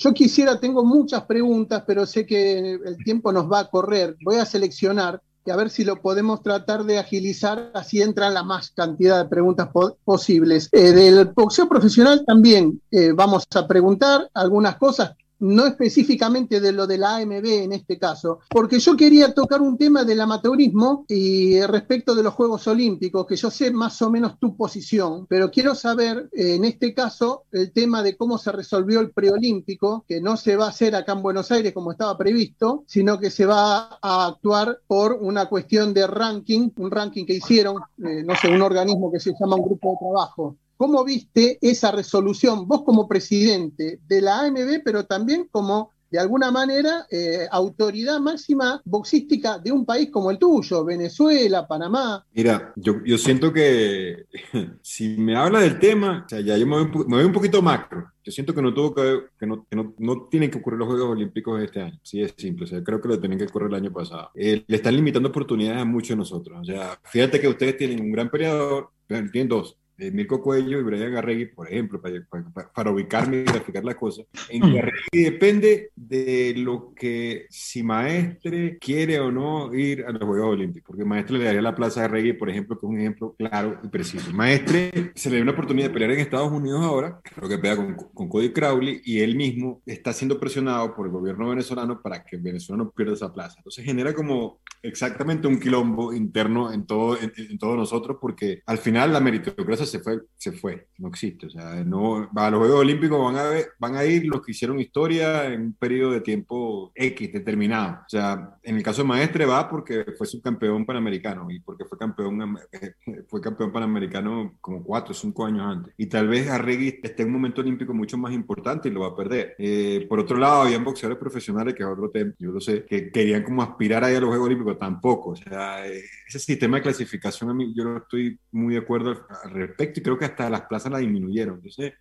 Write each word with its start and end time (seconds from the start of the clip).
Yo 0.00 0.14
quisiera, 0.14 0.60
tengo 0.60 0.84
muchas 0.84 1.24
preguntas, 1.24 1.82
pero 1.84 2.06
sé 2.06 2.24
que 2.24 2.74
el 2.74 2.96
tiempo 3.02 3.32
nos 3.32 3.50
va 3.50 3.58
a 3.58 3.68
correr. 3.68 4.16
Voy 4.22 4.36
a 4.36 4.44
seleccionar 4.44 5.20
y 5.44 5.50
a 5.50 5.56
ver 5.56 5.70
si 5.70 5.82
lo 5.82 6.00
podemos 6.00 6.40
tratar 6.40 6.84
de 6.84 7.00
agilizar, 7.00 7.72
así 7.74 8.00
entran 8.00 8.32
la 8.32 8.44
más 8.44 8.70
cantidad 8.70 9.20
de 9.20 9.28
preguntas 9.28 9.70
posibles. 10.04 10.68
Eh, 10.70 10.92
del 10.92 11.24
boxeo 11.34 11.68
profesional 11.68 12.24
también 12.24 12.80
eh, 12.92 13.10
vamos 13.12 13.44
a 13.56 13.66
preguntar 13.66 14.30
algunas 14.34 14.76
cosas 14.76 15.16
no 15.40 15.66
específicamente 15.66 16.60
de 16.60 16.72
lo 16.72 16.86
de 16.86 16.98
la 16.98 17.16
AMB 17.16 17.44
en 17.46 17.72
este 17.72 17.98
caso, 17.98 18.40
porque 18.48 18.78
yo 18.78 18.96
quería 18.96 19.32
tocar 19.34 19.60
un 19.60 19.76
tema 19.78 20.04
del 20.04 20.20
amateurismo 20.20 21.04
y 21.08 21.60
respecto 21.62 22.14
de 22.14 22.22
los 22.22 22.34
Juegos 22.34 22.66
Olímpicos, 22.66 23.26
que 23.26 23.36
yo 23.36 23.50
sé 23.50 23.70
más 23.70 24.00
o 24.02 24.10
menos 24.10 24.38
tu 24.38 24.56
posición, 24.56 25.26
pero 25.28 25.50
quiero 25.50 25.74
saber 25.74 26.28
eh, 26.32 26.54
en 26.54 26.64
este 26.64 26.94
caso 26.94 27.44
el 27.52 27.72
tema 27.72 28.02
de 28.02 28.16
cómo 28.16 28.38
se 28.38 28.52
resolvió 28.52 29.00
el 29.00 29.10
preolímpico, 29.10 30.04
que 30.06 30.20
no 30.20 30.36
se 30.36 30.56
va 30.56 30.66
a 30.66 30.70
hacer 30.70 30.94
acá 30.94 31.12
en 31.12 31.22
Buenos 31.22 31.50
Aires 31.50 31.72
como 31.72 31.92
estaba 31.92 32.16
previsto, 32.16 32.84
sino 32.86 33.18
que 33.18 33.30
se 33.30 33.46
va 33.46 33.98
a 34.02 34.26
actuar 34.26 34.80
por 34.86 35.12
una 35.20 35.46
cuestión 35.46 35.94
de 35.94 36.06
ranking, 36.06 36.70
un 36.76 36.90
ranking 36.90 37.24
que 37.24 37.34
hicieron, 37.34 37.76
eh, 38.04 38.22
no 38.24 38.34
sé, 38.36 38.48
un 38.48 38.62
organismo 38.62 39.10
que 39.12 39.20
se 39.20 39.32
llama 39.38 39.56
un 39.56 39.62
grupo 39.62 39.90
de 39.90 39.96
trabajo. 39.98 40.56
¿Cómo 40.78 41.04
viste 41.04 41.58
esa 41.60 41.90
resolución, 41.90 42.68
vos 42.68 42.84
como 42.84 43.08
presidente 43.08 43.98
de 44.06 44.22
la 44.22 44.42
AMB, 44.42 44.80
pero 44.84 45.06
también 45.06 45.48
como, 45.50 45.90
de 46.08 46.20
alguna 46.20 46.52
manera, 46.52 47.04
eh, 47.10 47.48
autoridad 47.50 48.20
máxima 48.20 48.80
boxística 48.84 49.58
de 49.58 49.72
un 49.72 49.84
país 49.84 50.08
como 50.12 50.30
el 50.30 50.38
tuyo, 50.38 50.84
Venezuela, 50.84 51.66
Panamá? 51.66 52.24
Mira, 52.32 52.72
yo, 52.76 52.94
siento 53.18 53.52
que 53.52 54.26
si 54.80 55.16
me 55.16 55.34
habla 55.34 55.58
del 55.58 55.80
tema, 55.80 56.22
o 56.24 56.28
sea, 56.28 56.38
ya 56.42 56.56
yo 56.56 56.64
me 56.64 56.84
voy, 56.84 57.24
un 57.24 57.32
poquito 57.32 57.60
macro. 57.60 58.12
Yo 58.22 58.30
siento 58.30 58.54
que 58.54 58.62
no 58.62 58.72
tuvo 58.72 58.94
que, 58.94 59.22
que, 59.36 59.48
no, 59.48 59.66
que 59.68 59.74
no, 59.74 59.94
no, 59.98 60.28
tienen 60.30 60.48
que 60.48 60.58
ocurrir 60.58 60.78
los 60.78 60.86
Juegos 60.86 61.10
Olímpicos 61.10 61.60
este 61.60 61.82
año. 61.82 61.98
Sí, 62.04 62.22
es 62.22 62.34
simple. 62.36 62.66
O 62.66 62.68
sea, 62.68 62.84
creo 62.84 63.00
que 63.00 63.08
lo 63.08 63.18
tienen 63.18 63.36
que 63.36 63.46
ocurrir 63.46 63.70
el 63.70 63.74
año 63.74 63.92
pasado. 63.92 64.30
Eh, 64.36 64.62
le 64.64 64.76
están 64.76 64.94
limitando 64.94 65.30
oportunidades 65.30 65.82
a 65.82 65.84
muchos 65.84 66.10
de 66.10 66.16
nosotros. 66.16 66.56
O 66.60 66.64
sea, 66.64 67.00
fíjate 67.02 67.40
que 67.40 67.48
ustedes 67.48 67.76
tienen 67.76 68.00
un 68.00 68.12
gran 68.12 68.30
peleador, 68.30 68.90
tienen 69.08 69.48
dos, 69.48 69.76
de 69.98 70.12
Mirko 70.12 70.40
Cuello 70.40 70.78
y 70.78 70.82
Brian 70.82 71.12
Garregui, 71.12 71.46
por 71.46 71.66
ejemplo, 71.66 72.00
para, 72.00 72.72
para, 72.72 72.90
ubicarme 72.90 73.38
y 73.38 73.42
graficar 73.42 73.84
la 73.84 73.96
cosa, 73.96 74.22
en. 74.48 74.72
Garregui 74.72 75.24
depende 75.24 75.90
de 75.96 76.54
lo 76.56 76.94
que 76.94 77.46
si 77.50 77.82
Maestre 77.82 78.78
quiere 78.78 79.18
o 79.18 79.32
no 79.32 79.74
ir 79.74 80.04
a 80.04 80.12
los 80.12 80.22
Juegos 80.22 80.54
Olímpicos, 80.54 80.86
porque 80.86 81.04
Maestre 81.04 81.38
le 81.38 81.44
daría 81.44 81.62
la 81.62 81.74
plaza 81.74 82.00
a 82.00 82.02
Garregui, 82.04 82.34
por 82.34 82.48
ejemplo, 82.48 82.78
que 82.78 82.86
es 82.86 82.90
un 82.90 83.00
ejemplo 83.00 83.34
claro 83.36 83.80
y 83.82 83.88
preciso. 83.88 84.32
Maestre 84.32 85.10
se 85.14 85.30
le 85.30 85.36
dio 85.36 85.42
una 85.42 85.52
oportunidad 85.52 85.88
de 85.88 85.92
pelear 85.92 86.12
en 86.12 86.20
Estados 86.20 86.52
Unidos 86.52 86.80
ahora, 86.82 87.20
creo 87.22 87.48
que 87.48 87.58
pega 87.58 87.76
con, 87.76 87.94
con 87.94 88.28
Cody 88.28 88.52
Crowley, 88.52 89.02
y 89.04 89.18
él 89.18 89.34
mismo 89.34 89.82
está 89.84 90.12
siendo 90.12 90.38
presionado 90.38 90.94
por 90.94 91.06
el 91.06 91.12
gobierno 91.12 91.48
venezolano 91.48 92.00
para 92.00 92.22
que 92.22 92.36
Venezuela 92.36 92.84
no 92.84 92.90
pierda 92.90 93.14
esa 93.14 93.32
plaza. 93.32 93.56
Entonces 93.58 93.84
genera 93.84 94.14
como 94.14 94.60
exactamente 94.80 95.48
un 95.48 95.58
quilombo 95.58 96.12
interno 96.12 96.72
en, 96.72 96.86
todo, 96.86 97.18
en, 97.20 97.32
en 97.36 97.58
todos 97.58 97.76
nosotros, 97.76 98.18
porque 98.20 98.62
al 98.64 98.78
final 98.78 99.12
la 99.12 99.20
meritocracia 99.20 99.87
se 99.90 100.00
fue, 100.00 100.20
se 100.36 100.52
fue, 100.52 100.88
no 100.98 101.08
existe. 101.08 101.46
O 101.46 101.50
sea, 101.50 101.82
no, 101.84 102.28
a 102.34 102.50
los 102.50 102.60
Juegos 102.60 102.80
Olímpicos 102.80 103.20
van 103.20 103.36
a, 103.36 103.50
van 103.78 103.96
a 103.96 104.04
ir 104.04 104.26
los 104.26 104.42
que 104.42 104.52
hicieron 104.52 104.78
historia 104.78 105.46
en 105.46 105.60
un 105.62 105.72
periodo 105.74 106.12
de 106.12 106.20
tiempo 106.20 106.92
X 106.94 107.32
determinado. 107.32 108.02
O 108.06 108.08
sea, 108.08 108.56
en 108.62 108.76
el 108.76 108.82
caso 108.82 109.02
de 109.02 109.08
Maestre 109.08 109.46
va 109.46 109.68
porque 109.68 110.04
fue 110.16 110.26
subcampeón 110.26 110.84
panamericano 110.84 111.50
y 111.50 111.60
porque 111.60 111.84
fue 111.84 111.98
campeón, 111.98 112.58
eh, 112.72 113.24
fue 113.28 113.40
campeón 113.40 113.72
panamericano 113.72 114.56
como 114.60 114.82
cuatro 114.82 115.12
o 115.12 115.14
cinco 115.14 115.44
años 115.44 115.62
antes. 115.62 115.94
Y 115.96 116.06
tal 116.06 116.28
vez 116.28 116.48
Arregui 116.48 117.00
esté 117.02 117.22
en 117.22 117.28
un 117.28 117.34
momento 117.34 117.60
olímpico 117.60 117.94
mucho 117.94 118.18
más 118.18 118.32
importante 118.32 118.88
y 118.88 118.92
lo 118.92 119.00
va 119.00 119.08
a 119.08 119.16
perder. 119.16 119.54
Eh, 119.58 120.06
por 120.08 120.20
otro 120.20 120.36
lado, 120.36 120.62
habían 120.62 120.84
boxeadores 120.84 121.18
profesionales, 121.18 121.74
que 121.74 121.82
es 121.82 121.88
otro 121.88 122.10
tema, 122.10 122.32
yo 122.38 122.52
lo 122.52 122.60
sé, 122.60 122.84
que 122.84 123.10
querían 123.10 123.42
como 123.42 123.62
aspirar 123.62 124.04
ahí 124.04 124.16
a 124.16 124.20
los 124.20 124.28
Juegos 124.28 124.46
Olímpicos, 124.46 124.78
tampoco. 124.78 125.30
O 125.30 125.36
sea, 125.36 125.86
eh, 125.86 126.02
ese 126.26 126.38
sistema 126.38 126.76
de 126.76 126.82
clasificación 126.82 127.50
a 127.50 127.54
mí 127.54 127.72
yo 127.74 127.84
no 127.84 127.98
estoy 127.98 128.38
muy 128.52 128.74
de 128.74 128.80
acuerdo 128.80 129.26
al 129.44 129.50
respecto 129.50 129.77
y 129.84 130.02
creo 130.02 130.18
que 130.18 130.24
hasta 130.24 130.50
las 130.50 130.62
plazas 130.62 130.92
la 130.92 130.98
disminuyeron. 130.98 131.56
Entonces, 131.56 131.94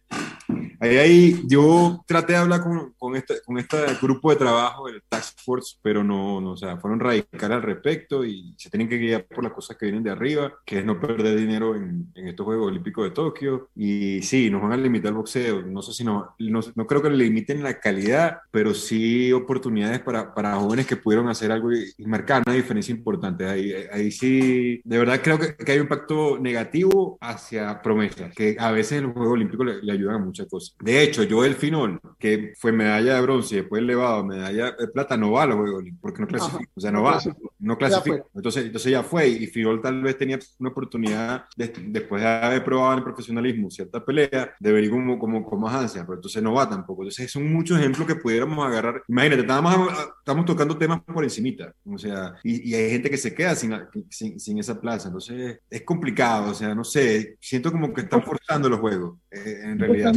ahí, 0.80 0.98
ahí 0.98 1.42
yo 1.48 2.04
traté 2.08 2.34
de 2.34 2.40
hablar 2.40 2.62
con, 2.62 2.94
con, 2.98 3.16
este, 3.16 3.36
con 3.46 3.58
este 3.58 3.78
grupo 4.02 4.30
de 4.30 4.38
trabajo, 4.38 4.88
el 4.88 5.02
Task 5.08 5.40
Force, 5.44 5.78
pero 5.82 6.04
no, 6.04 6.42
no, 6.42 6.52
o 6.52 6.58
sea, 6.58 6.78
fueron 6.78 7.00
radicales 7.00 7.58
al 7.58 7.64
respecto 7.64 8.26
y 8.26 8.54
se 8.58 8.70
tienen 8.70 8.90
que 8.90 8.98
guiar 8.98 9.26
por 9.26 9.44
las 9.44 9.54
cosas 9.54 9.78
que 9.78 9.86
vienen 9.86 10.04
de 10.04 10.12
arriba, 10.12 10.54
que 10.66 10.80
es 10.80 10.86
no 10.86 11.00
perder 11.00 11.38
dinero 11.38 11.76
en, 11.76 12.12
en 12.16 12.28
estos 12.28 12.46
Juegos 12.46 12.68
Olímpicos 12.68 13.06
de 13.06 13.12
Tokio. 13.12 13.70
Y 13.76 14.22
sí, 14.22 14.50
nos 14.50 14.62
van 14.62 14.74
a 14.74 14.78
limitar 14.78 15.09
el 15.09 15.18
boxeo. 15.18 15.62
No 15.62 15.82
sé 15.82 15.94
si 15.94 16.04
no, 16.04 16.36
no, 16.40 16.59
no 16.76 16.88
creo 16.88 17.02
que 17.02 17.09
le 17.09 17.18
limiten 17.18 17.64
la 17.64 17.80
calidad, 17.80 18.40
pero 18.52 18.74
sí 18.74 19.32
oportunidades 19.34 20.00
para, 20.00 20.34
para 20.34 20.56
jóvenes 20.56 20.88
que 20.88 20.96
pudieron 20.96 21.28
hacer 21.30 21.52
algo 21.52 21.72
y, 21.74 21.92
y 21.98 22.06
marcar 22.06 22.44
una 22.46 22.56
diferencia 22.56 22.94
importante. 22.94 23.46
Ahí, 23.46 23.74
ahí 23.92 24.12
sí, 24.12 24.82
de 24.84 24.98
verdad 24.98 25.22
creo 25.24 25.40
que, 25.40 25.56
que 25.56 25.72
hay 25.72 25.80
un 25.80 25.86
impacto 25.86 26.38
negativo 26.40 27.18
hacia 27.22 27.66
promesas, 27.75 28.33
que 28.33 28.55
a 28.59 28.72
veces 28.72 29.00
en 29.00 29.05
los 29.05 29.13
Juegos 29.13 29.33
Olímpicos 29.33 29.66
le, 29.66 29.81
le, 29.81 29.91
ayudan 29.91 30.16
a 30.16 30.19
muchas 30.19 30.47
cosas. 30.47 30.75
De 30.79 31.03
hecho, 31.03 31.23
Joel 31.29 31.55
Finol, 31.55 32.00
que 32.19 32.53
fue 32.57 32.72
medalla 32.72 33.16
de 33.16 33.22
bronce 33.22 33.55
y 33.55 33.57
después 33.59 33.81
elevado 33.81 34.23
medalla 34.23 34.72
de 34.72 34.88
plata, 34.88 35.17
no 35.17 35.31
va 35.31 35.44
a 35.44 35.47
los 35.47 35.57
Juegos 35.57 35.79
Olímpicos 35.79 36.01
porque 36.01 36.22
no 36.22 36.28
clasifica. 36.28 36.72
O 36.75 36.79
sea, 36.79 36.91
no 36.91 37.03
va, 37.03 37.19
no 37.59 37.78
clasifica. 37.78 38.23
Entonces, 38.33 38.66
entonces 38.66 38.91
ya 38.91 39.03
fue 39.03 39.28
y 39.28 39.47
Finol 39.47 39.81
tal 39.81 40.01
vez 40.01 40.17
tenía 40.17 40.39
una 40.59 40.69
oportunidad 40.69 41.45
de, 41.55 41.73
después 41.88 42.22
de 42.22 42.28
haber 42.28 42.63
probado 42.63 42.94
en 42.94 42.97
el 43.00 43.03
profesionalismo 43.03 43.69
cierta 43.69 44.03
pelea, 44.03 44.53
de 44.59 44.72
ver 44.72 44.89
como, 44.89 45.19
como, 45.19 45.45
como 45.45 45.67
ansia, 45.67 46.03
pero 46.03 46.16
entonces 46.16 46.41
no 46.41 46.53
va 46.53 46.69
tampoco. 46.69 47.03
Entonces, 47.03 47.31
son 47.31 47.51
muchos 47.51 47.79
ejemplos 47.79 48.07
que 48.07 48.16
pudiéramos 48.16 48.66
agarrar. 48.66 49.03
Imagínate, 49.07 49.41
estamos, 49.41 49.94
estamos 50.19 50.45
tocando 50.45 50.78
temas 50.78 51.01
por 51.01 51.23
encimita, 51.23 51.73
o 51.85 51.97
sea, 51.97 52.35
y, 52.44 52.69
y 52.69 52.75
hay 52.75 52.91
gente 52.91 53.09
que 53.09 53.17
se 53.17 53.34
queda 53.34 53.55
sin, 53.55 53.73
sin, 54.09 54.39
sin 54.39 54.57
esa 54.59 54.79
plaza. 54.79 55.07
Entonces, 55.07 55.59
es 55.69 55.81
complicado, 55.84 56.51
o 56.51 56.53
sea, 56.53 56.73
no 56.75 56.84
sé, 56.84 57.38
siento 57.57 57.72
como 57.72 57.94
que 57.94 58.01
están 58.01 58.22
forzando 58.22 58.69
los 58.69 58.79
juegos, 58.79 59.18
eh, 59.31 59.62
en 59.63 59.79
realidad. 59.79 60.13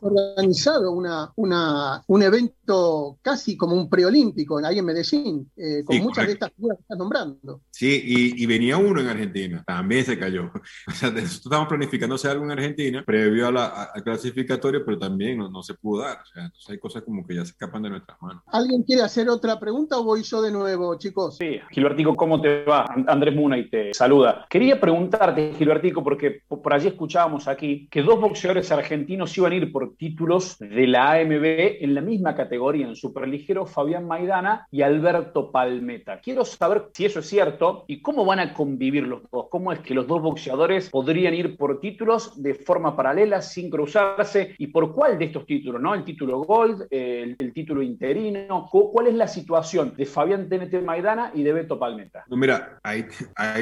organizado 0.00 0.92
una, 0.92 1.30
una, 1.36 2.02
un 2.06 2.22
evento 2.22 3.18
casi 3.22 3.56
como 3.56 3.74
un 3.74 3.90
preolímpico 3.90 4.58
ahí 4.64 4.78
en 4.78 4.84
Medellín, 4.84 5.50
eh, 5.56 5.82
con 5.84 5.96
sí, 5.96 6.02
muchas 6.02 6.24
correcto. 6.24 6.26
de 6.26 6.32
estas 6.32 6.52
figuras 6.56 6.78
que 6.78 6.82
estás 6.82 6.98
nombrando. 6.98 7.60
Sí, 7.70 8.02
y, 8.02 8.42
y, 8.42 8.46
venía 8.46 8.78
uno 8.78 9.00
en 9.00 9.08
Argentina, 9.08 9.62
también 9.66 10.04
se 10.04 10.18
cayó. 10.18 10.50
O 10.90 10.92
sea, 10.92 11.08
estábamos 11.10 11.68
planificando 11.68 12.16
hacer 12.16 12.32
algo 12.32 12.44
en 12.44 12.50
Argentina 12.50 13.02
previo 13.06 13.46
a 13.46 13.52
la, 13.52 13.66
al 13.94 14.02
clasificatorio, 14.02 14.84
pero 14.84 14.98
también 14.98 15.38
no, 15.38 15.48
no, 15.48 15.62
se 15.62 15.74
pudo 15.74 16.02
dar. 16.02 16.18
O 16.20 16.26
sea, 16.26 16.44
entonces 16.44 16.68
hay 16.68 16.78
cosas 16.78 17.02
como 17.02 17.26
que 17.26 17.36
ya 17.36 17.44
se 17.44 17.52
escapan 17.52 17.82
de 17.82 17.90
nuestras 17.90 18.20
manos. 18.20 18.42
¿Alguien 18.46 18.82
quiere 18.82 19.02
hacer 19.02 19.28
otra 19.28 19.58
pregunta 19.58 19.98
o 19.98 20.04
voy 20.04 20.22
yo 20.22 20.42
de 20.42 20.50
nuevo, 20.50 20.98
chicos? 20.98 21.36
Sí, 21.36 21.58
Gilbertico, 21.70 22.16
¿cómo 22.16 22.40
te 22.40 22.64
va? 22.64 22.84
Andrés 23.06 23.34
Muna 23.34 23.56
y 23.56 23.70
te 23.70 23.94
saluda. 23.94 24.46
Quería 24.50 24.80
preguntarte, 24.80 25.54
Gilbertico, 25.54 26.02
porque 26.02 26.42
por 26.62 26.74
allí 26.74 26.88
escuchábamos 26.88 27.48
aquí 27.48 27.88
que 27.90 28.02
dos 28.02 28.20
boxeadores 28.20 28.70
argentinos 28.72 29.36
iban 29.36 29.52
a 29.52 29.56
ir 29.56 29.72
por 29.72 29.96
títulos 29.96 30.58
de 30.58 30.86
la 30.86 31.12
AMB 31.12 31.44
en 31.80 31.94
la 31.94 32.00
misma 32.00 32.34
categoría, 32.34 32.86
en 32.86 32.96
superligero, 32.96 33.66
Fabián 33.66 34.06
Maidana 34.06 34.66
y 34.70 34.82
Alberto 34.82 35.50
Palmeta. 35.50 36.20
Quiero 36.20 36.44
saber 36.44 36.88
si 36.92 37.04
eso 37.04 37.20
es 37.20 37.26
cierto 37.26 37.84
y 37.86 38.02
cómo 38.02 38.24
van 38.24 38.40
a 38.40 38.54
convivir 38.54 39.06
los 39.06 39.22
dos. 39.30 39.46
¿Cómo 39.50 39.72
es 39.72 39.80
que 39.80 39.94
los 39.94 40.06
dos 40.06 40.22
boxeadores 40.22 40.90
podrían 40.90 41.34
ir 41.34 41.56
por 41.56 41.80
títulos 41.80 42.42
de 42.42 42.54
forma 42.54 42.96
paralela, 42.96 43.42
sin 43.42 43.70
cruzarse? 43.70 44.54
¿Y 44.58 44.68
por 44.68 44.94
cuál 44.94 45.18
de 45.18 45.26
estos 45.26 45.46
títulos? 45.46 45.80
¿no? 45.80 45.94
¿El 45.94 46.04
título 46.04 46.38
Gold? 46.40 46.86
El, 46.90 47.36
título 47.54 47.82
interino? 47.82 48.68
¿Cuál 48.70 49.08
es 49.08 49.14
la 49.14 49.28
situación 49.28 49.94
de 49.96 50.06
Fabián 50.06 50.48
TNT 50.48 50.82
Maidana 50.82 51.32
y 51.34 51.42
de 51.42 51.52
Beto 51.52 51.78
Palmeta? 51.78 52.24
No, 52.28 52.36
mira, 52.36 52.78
ahí, 52.82 53.04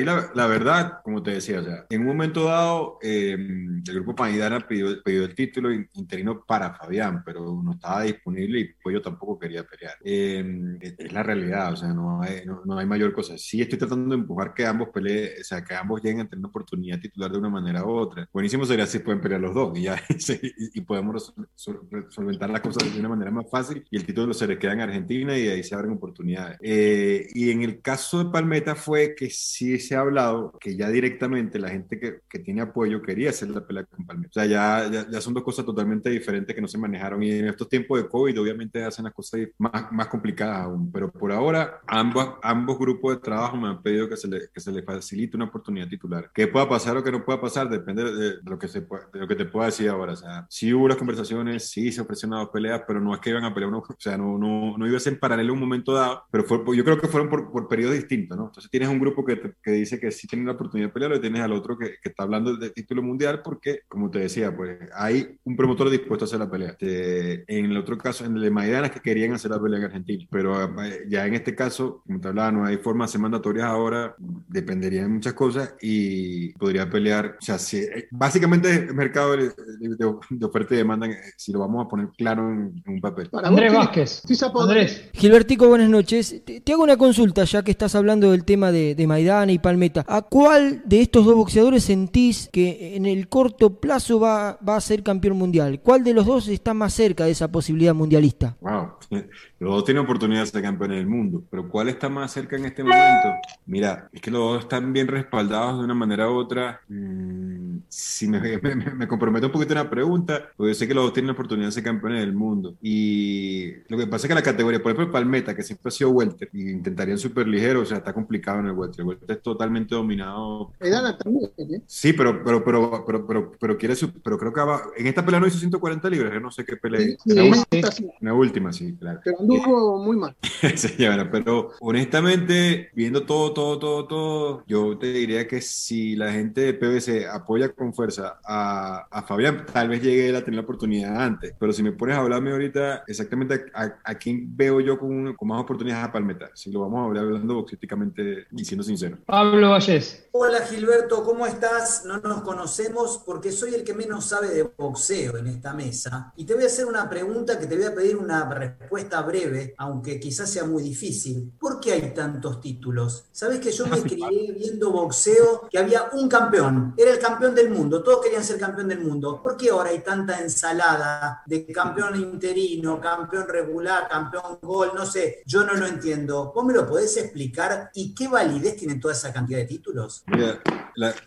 la, 0.04 0.46
verdad, 0.46 1.00
como 1.02 1.22
te 1.22 1.32
decía, 1.32 1.60
o 1.60 1.94
en 1.94 2.00
un 2.00 2.06
momento 2.06 2.44
dado, 2.44 2.87
eh, 3.02 3.32
el 3.32 3.94
grupo 3.94 4.14
Maidana 4.22 4.60
pidió, 4.60 5.02
pidió, 5.02 5.24
el 5.24 5.34
título 5.34 5.72
interino 5.72 6.44
para 6.46 6.74
Fabián, 6.74 7.22
pero 7.24 7.60
no 7.62 7.72
estaba 7.72 8.02
disponible 8.02 8.60
y 8.60 8.64
pues 8.82 8.94
yo 8.94 9.02
tampoco 9.02 9.38
quería 9.38 9.64
pelear. 9.64 9.94
Eh, 10.04 10.78
es 10.80 11.12
la 11.12 11.22
realidad, 11.22 11.72
o 11.72 11.76
sea, 11.76 11.88
no 11.88 12.22
hay, 12.22 12.44
no, 12.46 12.62
no, 12.64 12.78
hay 12.78 12.86
mayor 12.86 13.12
cosa. 13.12 13.36
Sí 13.38 13.60
estoy 13.60 13.78
tratando 13.78 14.14
de 14.14 14.20
empujar 14.22 14.54
que 14.54 14.66
ambos 14.66 14.88
peleen, 14.88 15.32
o 15.40 15.44
sea, 15.44 15.64
que 15.64 15.74
ambos 15.74 16.02
lleguen 16.02 16.20
a 16.20 16.24
tener 16.24 16.38
una 16.40 16.48
oportunidad 16.48 17.00
titular 17.00 17.30
de 17.30 17.38
una 17.38 17.50
manera 17.50 17.84
u 17.84 17.90
otra. 17.90 18.28
Buenísimo 18.32 18.64
sería 18.64 18.86
si 18.86 19.00
pueden 19.00 19.20
pelear 19.20 19.40
los 19.40 19.54
dos 19.54 19.78
y 19.78 19.82
ya 19.82 20.00
y, 20.74 20.80
podemos 20.82 21.34
solventar 21.54 22.50
las 22.50 22.60
cosas 22.60 22.92
de 22.92 22.98
una 22.98 23.10
manera 23.10 23.30
más 23.30 23.50
fácil 23.50 23.84
y 23.90 23.96
el 23.96 24.06
título 24.06 24.32
se 24.32 24.46
le 24.46 24.58
queda 24.58 24.72
en 24.72 24.80
Argentina 24.80 25.36
y 25.36 25.48
ahí 25.48 25.62
se 25.62 25.74
abren 25.74 25.92
oportunidades. 25.92 26.58
Eh, 26.62 27.28
y 27.34 27.50
en 27.50 27.62
el 27.62 27.80
caso 27.82 28.24
de 28.24 28.30
Palmeta 28.30 28.74
fue 28.74 29.14
que 29.14 29.30
sí 29.30 29.78
se 29.78 29.96
ha 29.96 30.00
hablado 30.00 30.52
que 30.60 30.76
ya 30.76 30.88
directamente 30.88 31.58
la 31.58 31.68
gente 31.68 31.98
que, 31.98 32.20
que 32.28 32.38
tiene 32.38 32.62
apoyo 32.62 32.77
quería 33.02 33.30
hacer 33.30 33.50
la 33.50 33.66
pelea 33.66 33.84
con 33.84 34.06
Palmeta. 34.06 34.30
O 34.30 34.32
sea, 34.32 34.46
ya, 34.46 34.90
ya, 34.90 35.10
ya 35.10 35.20
son 35.20 35.34
dos 35.34 35.42
cosas 35.42 35.64
totalmente 35.64 36.10
diferentes 36.10 36.54
que 36.54 36.60
no 36.60 36.68
se 36.68 36.78
manejaron 36.78 37.22
y 37.22 37.30
en 37.30 37.48
estos 37.48 37.68
tiempos 37.68 38.02
de 38.02 38.08
COVID 38.08 38.40
obviamente 38.40 38.84
hacen 38.84 39.04
las 39.04 39.14
cosas 39.14 39.40
más, 39.58 39.92
más 39.92 40.08
complicadas 40.08 40.60
aún, 40.60 40.90
pero 40.92 41.10
por 41.10 41.32
ahora 41.32 41.80
ambos, 41.86 42.34
ambos 42.42 42.78
grupos 42.78 43.16
de 43.16 43.20
trabajo 43.22 43.56
me 43.56 43.68
han 43.68 43.82
pedido 43.82 44.08
que 44.08 44.16
se, 44.16 44.28
le, 44.28 44.48
que 44.52 44.60
se 44.60 44.72
les 44.72 44.84
facilite 44.84 45.36
una 45.36 45.46
oportunidad 45.46 45.88
titular. 45.88 46.30
¿Qué 46.34 46.46
pueda 46.48 46.68
pasar 46.68 46.96
o 46.96 47.02
qué 47.02 47.10
no 47.10 47.24
pueda 47.24 47.40
pasar? 47.40 47.68
Depende 47.68 48.04
de, 48.04 48.34
lo, 48.44 48.58
que 48.58 48.68
se, 48.68 48.80
de 48.80 49.20
lo 49.20 49.26
que 49.26 49.34
te 49.34 49.44
pueda 49.44 49.66
decir 49.66 49.88
ahora. 49.88 50.12
O 50.12 50.16
sea, 50.16 50.46
sí 50.48 50.72
hubo 50.72 50.88
las 50.88 50.96
conversaciones, 50.96 51.70
sí 51.70 51.92
se 51.92 52.00
ofrecieron 52.00 52.38
dos 52.38 52.50
peleas, 52.50 52.82
pero 52.86 53.00
no 53.00 53.14
es 53.14 53.20
que 53.20 53.30
iban 53.30 53.44
a 53.44 53.54
pelear, 53.54 53.68
uno, 53.68 53.78
o 53.78 53.96
sea, 53.98 54.16
no, 54.16 54.38
no, 54.38 54.76
no 54.76 54.86
iba 54.86 54.96
a 54.96 55.00
ser 55.00 55.14
en 55.14 55.20
paralelo 55.20 55.52
un 55.52 55.60
momento 55.60 55.92
dado, 55.92 56.24
pero 56.30 56.44
fue, 56.44 56.58
yo 56.76 56.84
creo 56.84 56.98
que 56.98 57.08
fueron 57.08 57.28
por, 57.28 57.50
por 57.50 57.68
periodos 57.68 57.96
distintos, 57.96 58.36
¿no? 58.36 58.46
Entonces 58.46 58.70
tienes 58.70 58.88
un 58.88 58.98
grupo 58.98 59.24
que, 59.24 59.54
que 59.62 59.70
dice 59.72 59.98
que 59.98 60.10
sí 60.10 60.26
tiene 60.26 60.44
la 60.44 60.52
oportunidad 60.52 60.88
de 60.88 60.92
pelear 60.92 61.14
y 61.14 61.20
tienes 61.20 61.42
al 61.42 61.52
otro 61.52 61.76
que, 61.78 61.96
que, 62.02 62.08
está 62.08 62.22
hablando 62.22 62.56
de 62.56 62.67
título 62.70 63.02
mundial 63.02 63.42
porque, 63.42 63.80
como 63.88 64.10
te 64.10 64.20
decía, 64.20 64.54
pues 64.54 64.78
hay 64.94 65.38
un 65.44 65.56
promotor 65.56 65.90
dispuesto 65.90 66.24
a 66.24 66.26
hacer 66.26 66.38
la 66.38 66.50
pelea. 66.50 66.70
Este, 66.70 67.44
en 67.48 67.66
el 67.66 67.76
otro 67.76 67.96
caso, 67.98 68.24
en 68.24 68.36
el 68.36 68.42
de 68.42 68.50
Maidana, 68.50 68.90
que 68.90 69.00
querían 69.00 69.32
hacer 69.32 69.50
la 69.50 69.60
pelea 69.60 69.78
en 69.78 69.84
Argentina, 69.86 70.24
pero 70.30 70.64
eh, 70.82 71.04
ya 71.08 71.26
en 71.26 71.34
este 71.34 71.54
caso, 71.54 72.02
como 72.06 72.20
te 72.20 72.28
hablaba, 72.28 72.52
no 72.52 72.64
hay 72.64 72.76
formas 72.78 73.12
de 73.12 73.18
mandatorias 73.18 73.66
ahora, 73.66 74.14
dependería 74.48 75.02
de 75.02 75.08
muchas 75.08 75.32
cosas 75.34 75.74
y 75.80 76.52
podría 76.54 76.88
pelear, 76.88 77.36
o 77.40 77.44
sea, 77.44 77.58
si, 77.58 77.78
eh, 77.78 78.08
básicamente 78.10 78.72
el 78.74 78.94
mercado 78.94 79.36
de, 79.36 79.50
de, 79.78 80.44
oferta 80.44 80.74
y 80.74 80.78
demanda, 80.78 81.06
eh, 81.06 81.16
si 81.36 81.52
lo 81.52 81.60
vamos 81.60 81.86
a 81.86 81.88
poner 81.88 82.08
claro 82.16 82.50
en, 82.50 82.82
un 82.86 83.00
papel. 83.00 83.28
Andrés 83.32 83.72
Vázquez. 83.72 84.22
Andrés. 84.54 85.04
Gilbertico, 85.12 85.68
buenas 85.68 85.90
noches. 85.90 86.42
Te, 86.44 86.60
te, 86.60 86.72
hago 86.72 86.82
una 86.82 86.96
consulta, 86.96 87.44
ya 87.44 87.62
que 87.62 87.70
estás 87.70 87.94
hablando 87.94 88.30
del 88.30 88.44
tema 88.44 88.72
de, 88.72 88.94
de 88.94 89.06
Maidana 89.06 89.52
y 89.52 89.58
Palmeta. 89.58 90.04
¿A 90.08 90.22
cuál 90.22 90.82
de 90.84 91.00
estos 91.00 91.24
dos 91.24 91.34
boxeadores 91.34 91.84
sentís 91.84 92.48
que 92.52 92.57
en 92.66 93.06
el 93.06 93.28
corto 93.28 93.80
plazo 93.80 94.20
va, 94.20 94.58
va 94.66 94.76
a 94.76 94.80
ser 94.80 95.02
campeón 95.02 95.36
mundial? 95.36 95.80
¿Cuál 95.82 96.04
de 96.04 96.14
los 96.14 96.26
dos 96.26 96.48
está 96.48 96.74
más 96.74 96.94
cerca 96.94 97.24
de 97.24 97.32
esa 97.32 97.50
posibilidad 97.50 97.94
mundialista? 97.94 98.56
Wow, 98.60 98.92
los 99.58 99.74
dos 99.74 99.84
tienen 99.84 100.04
oportunidad 100.04 100.40
de 100.40 100.46
ser 100.46 100.62
campeones 100.62 100.98
del 100.98 101.06
mundo, 101.06 101.42
pero 101.50 101.68
¿cuál 101.68 101.88
está 101.88 102.08
más 102.08 102.32
cerca 102.32 102.56
en 102.56 102.64
este 102.66 102.82
momento? 102.82 103.28
Mira, 103.66 104.08
es 104.12 104.20
que 104.20 104.30
los 104.30 104.40
dos 104.40 104.62
están 104.62 104.92
bien 104.92 105.08
respaldados 105.08 105.78
de 105.78 105.84
una 105.84 105.94
manera 105.94 106.30
u 106.30 106.36
otra. 106.36 106.80
Mm, 106.88 107.67
si 107.88 108.28
me, 108.28 108.58
me, 108.58 108.74
me, 108.74 109.08
comprometo 109.08 109.46
un 109.46 109.52
poquito 109.52 109.72
en 109.72 109.78
la 109.78 109.90
pregunta, 109.90 110.50
porque 110.56 110.72
yo 110.72 110.74
sé 110.74 110.88
que 110.88 110.94
los 110.94 111.04
dos 111.04 111.12
tienen 111.12 111.28
la 111.28 111.32
oportunidad 111.32 111.68
de 111.68 111.72
ser 111.72 111.84
campeones 111.84 112.20
del 112.20 112.34
mundo. 112.34 112.76
Y 112.82 113.72
lo 113.88 113.98
que 113.98 114.06
pasa 114.06 114.26
es 114.26 114.28
que 114.28 114.34
la 114.34 114.42
categoría, 114.42 114.82
por 114.82 114.92
ejemplo, 114.92 115.12
Palmeta, 115.12 115.54
que 115.54 115.62
siempre 115.62 115.88
ha 115.88 115.90
sido 115.90 116.10
welter, 116.10 116.48
y 116.52 116.70
intentarían 116.70 117.18
súper 117.18 117.46
ligero, 117.46 117.80
o 117.80 117.84
sea, 117.84 117.98
está 117.98 118.12
complicado 118.12 118.60
en 118.60 118.66
el 118.66 118.72
welter. 118.72 119.00
El 119.00 119.08
welter 119.08 119.36
es 119.36 119.42
totalmente 119.42 119.94
dominado. 119.94 120.72
¿eh? 120.80 121.82
Sí, 121.86 122.12
pero, 122.12 122.42
pero, 122.44 122.64
pero, 122.64 123.04
pero, 123.06 123.26
pero, 123.26 123.52
pero, 123.58 123.78
quiere 123.78 123.94
pero 124.22 124.38
creo 124.38 124.52
que 124.52 124.60
va, 124.60 124.82
en 124.96 125.06
esta 125.06 125.24
pelea 125.24 125.40
no 125.40 125.46
hizo 125.46 125.58
140 125.58 126.10
libras, 126.10 126.32
yo 126.32 126.40
no 126.40 126.50
sé 126.50 126.64
qué 126.64 126.76
pelea. 126.76 127.00
Sí, 127.00 127.16
sí, 127.24 127.40
última, 127.40 127.90
sí. 127.90 128.10
Una 128.20 128.34
última, 128.34 128.72
sí, 128.72 128.96
claro. 128.98 129.20
Pero 129.24 129.40
anduvo 129.40 130.02
muy 130.02 130.16
mal. 130.16 130.36
Señora, 130.76 131.30
pero 131.30 131.70
honestamente, 131.80 132.90
viendo 132.94 133.24
todo, 133.24 133.52
todo, 133.52 133.78
todo, 133.78 134.06
todo, 134.06 134.64
yo 134.66 134.98
te 134.98 135.12
diría 135.12 135.46
que 135.48 135.60
si 135.60 136.16
la 136.16 136.32
gente 136.32 136.60
de 136.60 136.74
PBC 136.74 137.26
apoya 137.32 137.72
con 137.78 137.94
fuerza 137.94 138.40
a, 138.44 139.06
a 139.10 139.22
Fabián, 139.22 139.64
tal 139.72 139.88
vez 139.88 140.02
llegue 140.02 140.28
él 140.28 140.36
a 140.36 140.40
tener 140.40 140.56
la 140.56 140.62
oportunidad 140.62 141.22
antes. 141.22 141.54
Pero 141.58 141.72
si 141.72 141.82
me 141.82 141.92
pones 141.92 142.16
a 142.16 142.20
hablarme 142.20 142.50
ahorita 142.50 143.04
exactamente 143.06 143.66
a, 143.74 143.94
a 144.04 144.14
quién 144.16 144.56
veo 144.56 144.80
yo 144.80 144.98
con, 144.98 145.34
con, 145.34 145.48
más 145.48 145.62
oportunidades 145.62 146.04
a 146.04 146.12
Palmeta, 146.12 146.50
si 146.54 146.70
lo 146.70 146.80
vamos 146.80 147.00
a 147.00 147.04
hablar 147.04 147.24
hablando 147.24 147.54
boxísticamente 147.54 148.46
y 148.50 148.64
siendo 148.64 148.84
sincero. 148.84 149.16
Pablo 149.24 149.70
Vallés. 149.70 150.28
Hola 150.32 150.60
Gilberto, 150.66 151.24
¿cómo 151.24 151.46
estás? 151.46 152.04
No 152.04 152.18
nos 152.18 152.42
conocemos 152.42 153.22
porque 153.24 153.50
soy 153.52 153.74
el 153.74 153.84
que 153.84 153.94
menos 153.94 154.26
sabe 154.26 154.48
de 154.48 154.62
boxeo 154.62 155.36
en 155.36 155.46
esta 155.46 155.72
mesa. 155.72 156.32
Y 156.36 156.44
te 156.44 156.54
voy 156.54 156.64
a 156.64 156.66
hacer 156.66 156.86
una 156.86 157.08
pregunta 157.08 157.58
que 157.58 157.66
te 157.66 157.76
voy 157.76 157.86
a 157.86 157.94
pedir 157.94 158.16
una 158.16 158.48
respuesta 158.48 159.22
breve, 159.22 159.74
aunque 159.78 160.20
quizás 160.20 160.50
sea 160.50 160.64
muy 160.64 160.82
difícil. 160.82 161.52
¿Por 161.58 161.80
qué 161.80 161.92
hay 161.92 162.14
tantos 162.14 162.60
títulos? 162.60 163.26
Sabes 163.32 163.60
que 163.60 163.72
yo 163.72 163.86
me 163.86 164.00
crié 164.02 164.52
viendo 164.52 164.90
boxeo 164.90 165.68
que 165.70 165.78
había 165.78 166.08
un 166.12 166.28
campeón, 166.28 166.94
era 166.96 167.12
el 167.12 167.18
campeón 167.18 167.54
del 167.54 167.67
mundo, 167.70 168.02
todos 168.02 168.24
querían 168.24 168.44
ser 168.44 168.58
campeón 168.58 168.88
del 168.88 169.00
mundo. 169.00 169.42
¿Por 169.42 169.56
qué 169.56 169.70
ahora 169.70 169.90
hay 169.90 170.00
tanta 170.00 170.40
ensalada 170.40 171.42
de 171.46 171.66
campeón 171.66 172.16
interino, 172.16 173.00
campeón 173.00 173.46
regular, 173.48 174.08
campeón 174.08 174.58
gol? 174.62 174.90
No 174.94 175.06
sé, 175.06 175.42
yo 175.46 175.64
no 175.64 175.74
lo 175.74 175.86
entiendo. 175.86 176.52
¿Vos 176.54 176.64
me 176.64 176.74
lo 176.74 176.86
podés 176.86 177.16
explicar 177.16 177.90
y 177.94 178.14
qué 178.14 178.28
validez 178.28 178.76
tienen 178.76 179.00
toda 179.00 179.14
esa 179.14 179.32
cantidad 179.32 179.58
de 179.58 179.66
títulos? 179.66 180.22
Mira, 180.26 180.60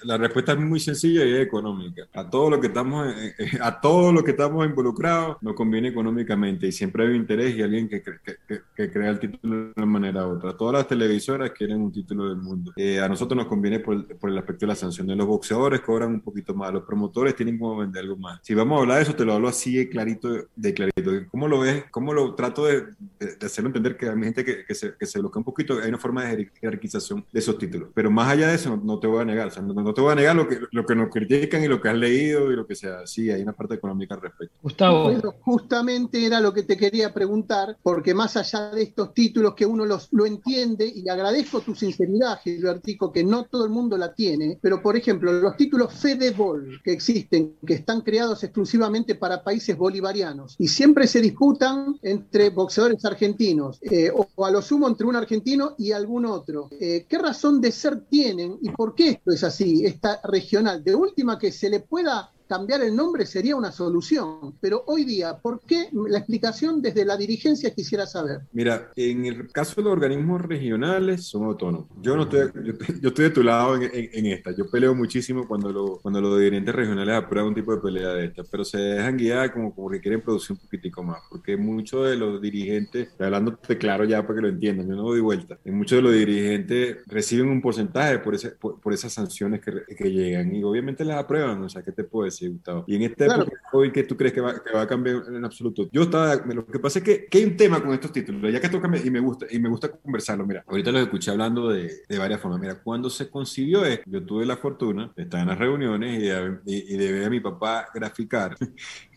la, 0.03 0.17
respuesta 0.17 0.51
es 0.51 0.59
muy 0.59 0.79
sencilla 0.79 1.23
y 1.23 1.33
es 1.33 1.39
económica. 1.41 2.07
A 2.13 2.29
todo 2.29 2.49
lo 2.49 2.59
que 2.59 2.67
estamos, 2.67 3.07
eh, 3.07 3.35
eh, 3.37 3.51
a 3.61 3.79
todo 3.79 4.11
lo 4.11 4.23
que 4.23 4.31
estamos 4.31 4.65
involucrados 4.65 5.37
nos 5.41 5.55
conviene 5.55 5.89
económicamente 5.89 6.67
y 6.67 6.71
siempre 6.71 7.03
hay 7.03 7.11
un 7.11 7.15
interés 7.15 7.55
y 7.55 7.61
alguien 7.61 7.87
que, 7.87 8.01
que, 8.01 8.61
que, 8.75 8.91
crea 8.91 9.09
el 9.09 9.19
título 9.19 9.55
de 9.55 9.73
una 9.75 9.85
manera 9.85 10.27
u 10.27 10.31
otra. 10.31 10.57
Todas 10.57 10.73
las 10.73 10.87
televisoras 10.87 11.51
quieren 11.51 11.81
un 11.81 11.91
título 11.91 12.27
del 12.27 12.37
mundo. 12.37 12.73
Eh, 12.75 12.99
a 12.99 13.07
nosotros 13.07 13.37
nos 13.37 13.47
conviene 13.47 13.79
por, 13.79 14.05
por, 14.17 14.29
el 14.29 14.37
aspecto 14.37 14.65
de 14.65 14.67
la 14.67 14.75
sanción. 14.75 15.07
Los 15.15 15.27
boxeadores 15.27 15.81
cobran 15.81 16.09
un 16.09 16.21
poquito 16.31 16.53
más, 16.53 16.73
los 16.73 16.83
promotores 16.83 17.35
tienen 17.35 17.57
como 17.57 17.77
vender 17.77 18.03
algo 18.03 18.17
más. 18.17 18.39
Si 18.43 18.53
vamos 18.53 18.77
a 18.77 18.81
hablar 18.81 18.97
de 18.97 19.03
eso, 19.03 19.15
te 19.15 19.25
lo 19.25 19.33
hablo 19.33 19.47
así 19.47 19.87
clarito, 19.89 20.29
de 20.55 20.73
clarito. 20.73 21.11
¿Cómo 21.29 21.47
lo 21.47 21.59
ves? 21.59 21.85
¿Cómo 21.91 22.13
lo 22.13 22.35
trato 22.35 22.65
de, 22.65 22.81
de, 23.19 23.35
de 23.35 23.45
hacerlo 23.45 23.69
entender 23.69 23.97
que 23.97 24.09
hay 24.09 24.19
gente 24.19 24.43
que, 24.43 24.65
que, 24.65 24.75
se, 24.75 24.95
que 24.97 25.05
se 25.05 25.19
bloquea 25.19 25.39
un 25.39 25.45
poquito? 25.45 25.79
Hay 25.81 25.89
una 25.89 25.97
forma 25.97 26.25
de 26.25 26.49
jerarquización 26.59 27.25
de 27.31 27.39
esos 27.39 27.57
títulos. 27.57 27.89
Pero 27.93 28.09
más 28.09 28.29
allá 28.29 28.47
de 28.47 28.55
eso, 28.55 28.69
no, 28.69 28.77
no 28.83 28.99
te 28.99 29.07
voy 29.07 29.21
a 29.21 29.25
negar. 29.25 29.47
O 29.47 29.51
sea, 29.51 29.61
no, 29.61 29.73
no, 29.73 29.93
te 29.93 30.01
voy 30.01 30.11
a 30.11 30.15
negar 30.15 30.35
lo 30.35 30.47
que, 30.47 30.59
lo 30.71 30.85
que 30.85 30.95
nos 30.95 31.09
critican 31.09 31.63
y 31.63 31.67
lo 31.67 31.81
que 31.81 31.89
has 31.89 31.97
leído 31.97 32.51
y 32.51 32.55
lo 32.55 32.65
que 32.65 32.75
sea. 32.75 33.05
Sí, 33.05 33.29
hay 33.29 33.41
una 33.41 33.53
parte 33.53 33.75
económica 33.75 34.15
al 34.15 34.21
respecto. 34.21 34.55
Gustavo. 34.61 35.03
Bueno, 35.03 35.33
justamente 35.41 36.25
era 36.25 36.39
lo 36.39 36.53
que 36.53 36.63
te 36.63 36.77
quería 36.77 37.13
preguntar, 37.13 37.77
porque 37.81 38.13
más 38.13 38.37
allá 38.37 38.71
de 38.71 38.83
estos 38.83 39.13
títulos 39.13 39.53
que 39.55 39.65
uno 39.65 39.85
los, 39.85 40.07
lo 40.11 40.25
entiende, 40.25 40.91
y 40.93 41.07
agradezco 41.09 41.61
tu 41.61 41.75
sinceridad, 41.75 42.39
Gilbertico, 42.43 43.11
que 43.11 43.23
no 43.23 43.45
todo 43.45 43.65
el 43.65 43.71
mundo 43.71 43.97
la 43.97 44.13
tiene, 44.13 44.57
pero 44.61 44.81
por 44.81 44.95
ejemplo, 44.95 45.31
los 45.33 45.57
títulos 45.57 45.93
Fedebol 46.21 46.79
que 46.83 46.91
existen, 46.91 47.55
que 47.65 47.73
están 47.73 48.01
creados 48.01 48.43
exclusivamente 48.43 49.15
para 49.15 49.43
países 49.43 49.75
bolivarianos, 49.75 50.55
y 50.59 50.67
siempre 50.67 51.07
se 51.07 51.19
disputan 51.19 51.97
entre 52.03 52.51
boxeadores 52.51 53.03
argentinos, 53.05 53.79
eh, 53.81 54.11
o, 54.13 54.27
o, 54.35 54.45
a 54.45 54.51
lo 54.51 54.61
sumo 54.61 54.87
entre 54.87 55.07
un 55.07 55.15
argentino 55.15 55.73
y 55.79 55.91
algún 55.91 56.27
otro. 56.27 56.69
Eh, 56.79 57.07
¿Qué 57.09 57.17
razón 57.17 57.59
de 57.59 57.71
ser 57.71 58.01
tienen 58.01 58.59
y 58.61 58.69
por 58.69 58.93
qué 58.93 59.09
esto 59.09 59.31
es 59.31 59.43
así, 59.43 59.83
esta 59.83 60.21
regional? 60.23 60.83
De 60.83 60.93
última, 60.93 61.39
que 61.39 61.51
se 61.51 61.71
le 61.71 61.79
pueda 61.79 62.31
cambiar 62.51 62.81
el 62.81 62.93
nombre 62.93 63.25
sería 63.25 63.55
una 63.55 63.71
solución. 63.71 64.55
Pero 64.59 64.83
hoy 64.87 65.05
día, 65.05 65.37
¿por 65.37 65.61
qué 65.61 65.87
la 65.93 66.17
explicación 66.17 66.81
desde 66.81 67.05
la 67.05 67.15
dirigencia 67.15 67.73
quisiera 67.73 68.05
saber? 68.05 68.41
Mira, 68.51 68.91
en 68.97 69.25
el 69.25 69.49
caso 69.53 69.75
de 69.77 69.83
los 69.83 69.93
organismos 69.93 70.41
regionales 70.41 71.23
son 71.23 71.45
autónomos. 71.45 71.87
Yo 72.01 72.17
no 72.17 72.23
estoy, 72.23 72.51
yo, 72.61 72.73
yo 73.01 73.07
estoy 73.07 73.23
de 73.23 73.29
tu 73.29 73.41
lado 73.41 73.77
en, 73.77 73.83
en, 73.83 74.09
en, 74.11 74.25
esta. 74.25 74.51
Yo 74.51 74.69
peleo 74.69 74.93
muchísimo 74.93 75.47
cuando, 75.47 75.71
lo, 75.71 75.99
cuando 76.01 76.19
los 76.19 76.37
dirigentes 76.37 76.75
regionales 76.75 77.15
aprueban 77.15 77.47
un 77.47 77.55
tipo 77.55 77.73
de 77.73 77.81
pelea 77.81 78.09
de 78.09 78.25
esta, 78.25 78.43
pero 78.43 78.65
se 78.65 78.77
dejan 78.79 79.15
guiar 79.15 79.53
como 79.53 79.73
porque 79.73 80.01
quieren 80.01 80.19
producir 80.19 80.51
un 80.51 80.57
poquitico 80.57 81.03
más, 81.03 81.21
porque 81.29 81.55
muchos 81.55 82.09
de 82.09 82.17
los 82.17 82.41
dirigentes, 82.41 83.13
hablándote 83.17 83.77
claro 83.77 84.03
ya 84.03 84.23
para 84.23 84.35
que 84.35 84.41
lo 84.41 84.49
entiendan, 84.49 84.89
yo 84.89 84.95
no 84.97 85.03
doy 85.03 85.21
vuelta, 85.21 85.57
muchos 85.63 85.99
de 85.99 86.01
los 86.01 86.13
dirigentes 86.13 86.97
reciben 87.07 87.47
un 87.47 87.61
porcentaje 87.61 88.19
por, 88.19 88.35
ese, 88.35 88.49
por, 88.49 88.81
por 88.81 88.91
esas 88.91 89.13
sanciones 89.13 89.61
que, 89.61 89.71
que 89.95 90.11
llegan 90.11 90.53
y 90.53 90.61
obviamente 90.63 91.05
las 91.05 91.17
aprueban, 91.17 91.61
o 91.63 91.69
sea, 91.69 91.81
¿qué 91.81 91.93
te 91.93 92.03
puedo 92.03 92.25
decir? 92.25 92.40
Gustavo. 92.49 92.83
Y 92.87 92.95
en 92.95 93.03
esta 93.03 93.25
claro. 93.25 93.43
época 93.43 93.61
hoy, 93.73 93.91
¿qué 93.91 94.03
tú 94.03 94.17
crees 94.17 94.33
que 94.33 94.41
va, 94.41 94.63
que 94.63 94.71
va, 94.73 94.81
a 94.81 94.87
cambiar 94.87 95.23
en 95.27 95.45
absoluto? 95.45 95.89
Yo 95.91 96.03
estaba, 96.03 96.35
lo 96.35 96.65
que 96.65 96.79
pasa 96.79 96.99
es 96.99 97.05
que, 97.05 97.25
que 97.25 97.39
hay 97.39 97.45
un 97.45 97.57
tema 97.57 97.81
con 97.81 97.93
estos 97.93 98.11
títulos, 98.11 98.51
ya 98.51 98.59
que 98.59 98.69
toca 98.69 98.89
y 99.03 99.09
me 99.09 99.19
gusta, 99.19 99.45
y 99.49 99.59
me 99.59 99.69
gusta 99.69 99.91
conversarlo. 99.91 100.45
Mira, 100.45 100.63
ahorita 100.67 100.91
los 100.91 101.01
escuché 101.03 101.31
hablando 101.31 101.69
de, 101.69 101.91
de 102.07 102.17
varias 102.17 102.41
formas. 102.41 102.59
Mira, 102.59 102.75
cuando 102.75 103.09
se 103.09 103.29
concibió 103.29 103.85
esto, 103.85 104.09
yo 104.09 104.23
tuve 104.23 104.45
la 104.45 104.57
fortuna 104.57 105.11
de 105.15 105.23
estar 105.23 105.41
en 105.41 105.47
las 105.47 105.57
reuniones 105.57 106.19
y 106.19 106.27
de, 106.27 106.59
y, 106.65 106.95
y 106.95 106.97
de 106.97 107.11
ver 107.11 107.25
a 107.25 107.29
mi 107.29 107.39
papá 107.39 107.87
graficar 107.93 108.55